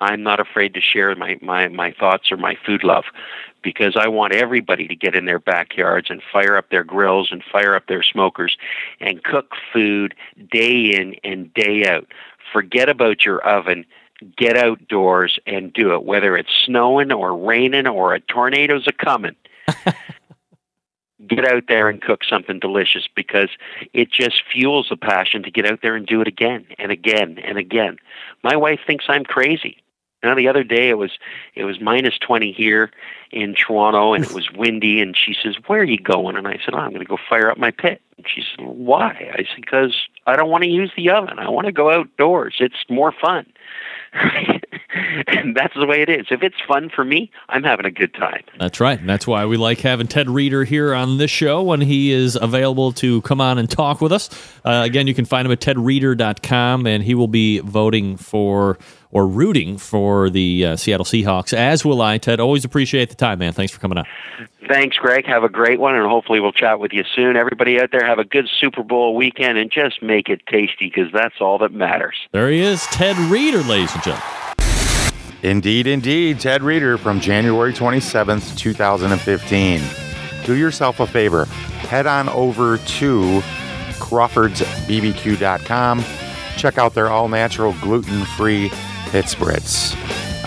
I'm 0.01 0.23
not 0.23 0.41
afraid 0.41 0.75
to 0.75 0.81
share 0.81 1.15
my, 1.17 1.39
my, 1.43 1.69
my 1.69 1.93
thoughts 1.93 2.31
or 2.31 2.37
my 2.37 2.57
food 2.65 2.85
love 2.85 3.05
because 3.63 3.97
I 3.97 4.09
want 4.09 4.35
everybody 4.35 4.87
to 4.89 4.95
get 4.95 5.15
in 5.15 5.25
their 5.25 5.39
backyards 5.39 6.11
and 6.11 6.23
fire 6.33 6.57
up 6.57 6.71
their 6.71 6.85
grills 6.85 7.29
and 7.31 7.43
fire 7.43 7.75
up 7.75 7.87
their 7.87 8.03
smokers 8.03 8.57
and 9.01 9.25
cook 9.25 9.55
food 9.73 10.15
day 10.51 10.95
in 10.95 11.17
and 11.25 11.53
day 11.55 11.87
out. 11.87 12.07
Forget 12.53 12.89
about 12.89 13.25
your 13.25 13.41
oven. 13.41 13.85
Get 14.37 14.57
outdoors 14.57 15.39
and 15.47 15.73
do 15.73 15.95
it, 15.95 16.05
whether 16.05 16.37
it's 16.37 16.53
snowing 16.65 17.13
or 17.13 17.37
raining 17.37 17.87
or 17.87 18.15
a 18.15 18.21
tornado's 18.21 18.87
a 18.89 18.93
coming. 18.93 19.37
get 21.29 21.45
out 21.45 21.65
there 21.69 21.89
and 21.89 22.03
cook 22.03 22.23
something 22.25 22.59
delicious 22.59 23.09
because 23.15 23.49
it 23.93 24.11
just 24.11 24.43
fuels 24.53 24.89
the 24.89 24.97
passion 24.97 25.43
to 25.43 25.51
get 25.51 25.67
out 25.67 25.81
there 25.83 25.95
and 25.95 26.07
do 26.07 26.21
it 26.21 26.29
again 26.29 26.67
and 26.79 26.91
again 26.91 27.39
and 27.39 27.59
again. 27.59 27.97
My 28.43 28.57
wife 28.57 28.81
thinks 28.87 29.05
I'm 29.09 29.25
crazy. 29.25 29.83
Now 30.23 30.35
the 30.35 30.49
other 30.49 30.65
day 30.65 30.89
it 30.89 30.99
was 30.99 31.13
it 31.55 31.65
was 31.65 31.81
minus 31.81 32.19
twenty 32.19 32.53
here 32.53 32.91
in 33.31 33.55
Toronto 33.55 34.15
and 34.15 34.25
it 34.25 34.31
was 34.35 34.51
windy 34.53 35.01
and 35.01 35.17
she 35.17 35.35
says, 35.41 35.57
Where 35.67 35.81
are 35.81 35.85
you 35.85 35.99
going? 35.99 36.37
And 36.37 36.49
I 36.49 36.59
said, 36.65 36.75
oh, 36.75 36.79
I'm 36.79 36.93
gonna 36.93 37.05
go 37.05 37.19
fire 37.29 37.51
up 37.51 37.59
my 37.59 37.71
pit. 37.71 38.01
And 38.17 38.27
she 38.29 38.43
said, 38.43 38.65
Why? 38.65 39.31
I 39.33 39.39
said, 39.39 39.61
Because 39.61 39.95
I 40.27 40.37
don't 40.37 40.51
want 40.51 40.65
to 40.65 40.71
use 40.71 40.91
the 40.97 41.11
oven. 41.11 41.39
I 41.39 41.49
want 41.49 41.67
to 41.67 41.73
go 41.73 41.91
outdoors. 41.91 42.57
It's 42.61 42.85
more 42.89 43.13
fun. 43.13 43.47
and 45.27 45.55
that's 45.55 45.75
the 45.75 45.87
way 45.87 46.03
it 46.03 46.09
is. 46.09 46.27
If 46.31 46.43
it's 46.43 46.57
fun 46.67 46.89
for 46.89 47.05
me, 47.05 47.31
I'm 47.49 47.63
having 47.63 47.87
a 47.87 47.91
good 47.91 48.15
time. 48.15 48.43
That's 48.59 48.81
right. 48.81 48.99
And 48.99 49.09
that's 49.09 49.27
why 49.27 49.45
we 49.47 49.57
like 49.57 49.81
having 49.81 50.07
Ted 50.07 50.31
Reader 50.31 50.65
here 50.65 50.95
on 50.95 51.19
this 51.19 51.31
show 51.31 51.63
when 51.63 51.81
he 51.81 52.11
is 52.11 52.37
available 52.41 52.93
to 52.95 53.21
come 53.23 53.41
on 53.41 53.59
and 53.59 53.71
talk 53.71 54.01
with 54.01 54.13
us. 54.13 54.31
Uh, 54.65 54.83
again, 54.85 55.07
you 55.07 55.15
can 55.15 55.25
find 55.25 55.47
him 55.47 55.53
at 55.53 55.61
tedreader.com, 55.61 56.87
and 56.87 57.03
he 57.03 57.15
will 57.15 57.29
be 57.29 57.59
voting 57.61 58.17
for 58.17 58.79
or 59.11 59.27
rooting 59.27 59.79
for 59.79 60.29
the 60.29 60.67
uh, 60.67 60.77
Seattle 60.77 61.05
Seahawks, 61.05 61.55
as 61.55 61.85
will 61.85 62.03
I. 62.03 62.19
Ted, 62.19 62.41
always 62.41 62.65
appreciate 62.65 63.09
the 63.09 63.15
time, 63.15 63.39
man. 63.39 63.53
Thanks 63.53 63.73
for 63.73 63.81
coming 63.81 63.97
on. 63.97 64.05
Thanks, 64.69 64.99
Greg. 64.99 65.25
Have 65.27 65.45
a 65.45 65.49
great 65.49 65.81
one, 65.81 65.95
and 65.95 66.07
hopefully 66.07 66.41
we'll 66.41 66.53
chat 66.53 66.79
with 66.79 66.93
you 66.93 67.05
soon. 67.17 67.37
Everybody 67.37 67.81
out 67.81 67.91
there, 67.91 68.05
have 68.05 68.19
a 68.19 68.25
good 68.25 68.49
Super 68.61 68.83
Bowl 68.83 69.17
weekend, 69.17 69.57
and 69.57 69.71
just 69.71 70.03
make 70.03 70.29
it 70.29 70.43
tasty 70.47 70.93
because 70.95 71.11
that's 71.13 71.41
all 71.41 71.59
that 71.59 71.73
matters. 71.73 72.17
There 72.33 72.51
he 72.51 72.61
is, 72.61 72.87
Ted 72.89 73.17
Reader, 73.17 73.63
ladies 73.63 73.95
and 73.95 74.03
gentlemen. 74.03 74.48
Indeed, 75.43 75.87
indeed. 75.87 76.41
Ted 76.41 76.63
Reader 76.63 76.99
from 76.99 77.21
January 77.21 77.73
27th, 77.73 78.57
2015. 78.57 79.81
Do 80.45 80.57
yourself 80.57 81.01
a 81.01 81.07
favor. 81.07 81.45
Head 81.45 82.07
on 82.07 82.29
over 82.31 82.79
to 82.79 83.41
crawfordsbbq.com. 84.01 86.05
Check 86.57 86.79
out 86.79 86.95
their 86.95 87.09
all 87.09 87.29
natural, 87.29 87.75
gluten 87.81 88.25
free 88.25 88.71
pit 89.11 89.27
spritz. 89.27 89.95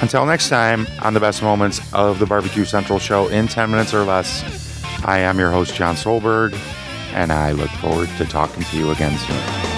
Until 0.02 0.26
next 0.26 0.50
time, 0.50 0.88
on 1.02 1.14
the 1.14 1.20
best 1.20 1.44
moments 1.44 1.80
of 1.94 2.20
the 2.20 2.26
Barbecue 2.26 2.66
Central 2.66 3.00
show 3.00 3.28
in 3.28 3.48
10 3.48 3.72
minutes 3.72 3.94
or 3.94 4.04
less, 4.04 4.44
I 5.06 5.20
am 5.20 5.40
your 5.40 5.52
host, 5.52 5.76
Jon 5.76 5.96
Solberg, 5.96 6.54
and 7.14 7.32
I 7.32 7.52
look 7.52 7.70
forward 7.70 8.10
to 8.18 8.26
talking 8.26 8.64
to 8.64 8.78
you 8.78 8.92
again 8.92 9.18
soon. 9.18 9.71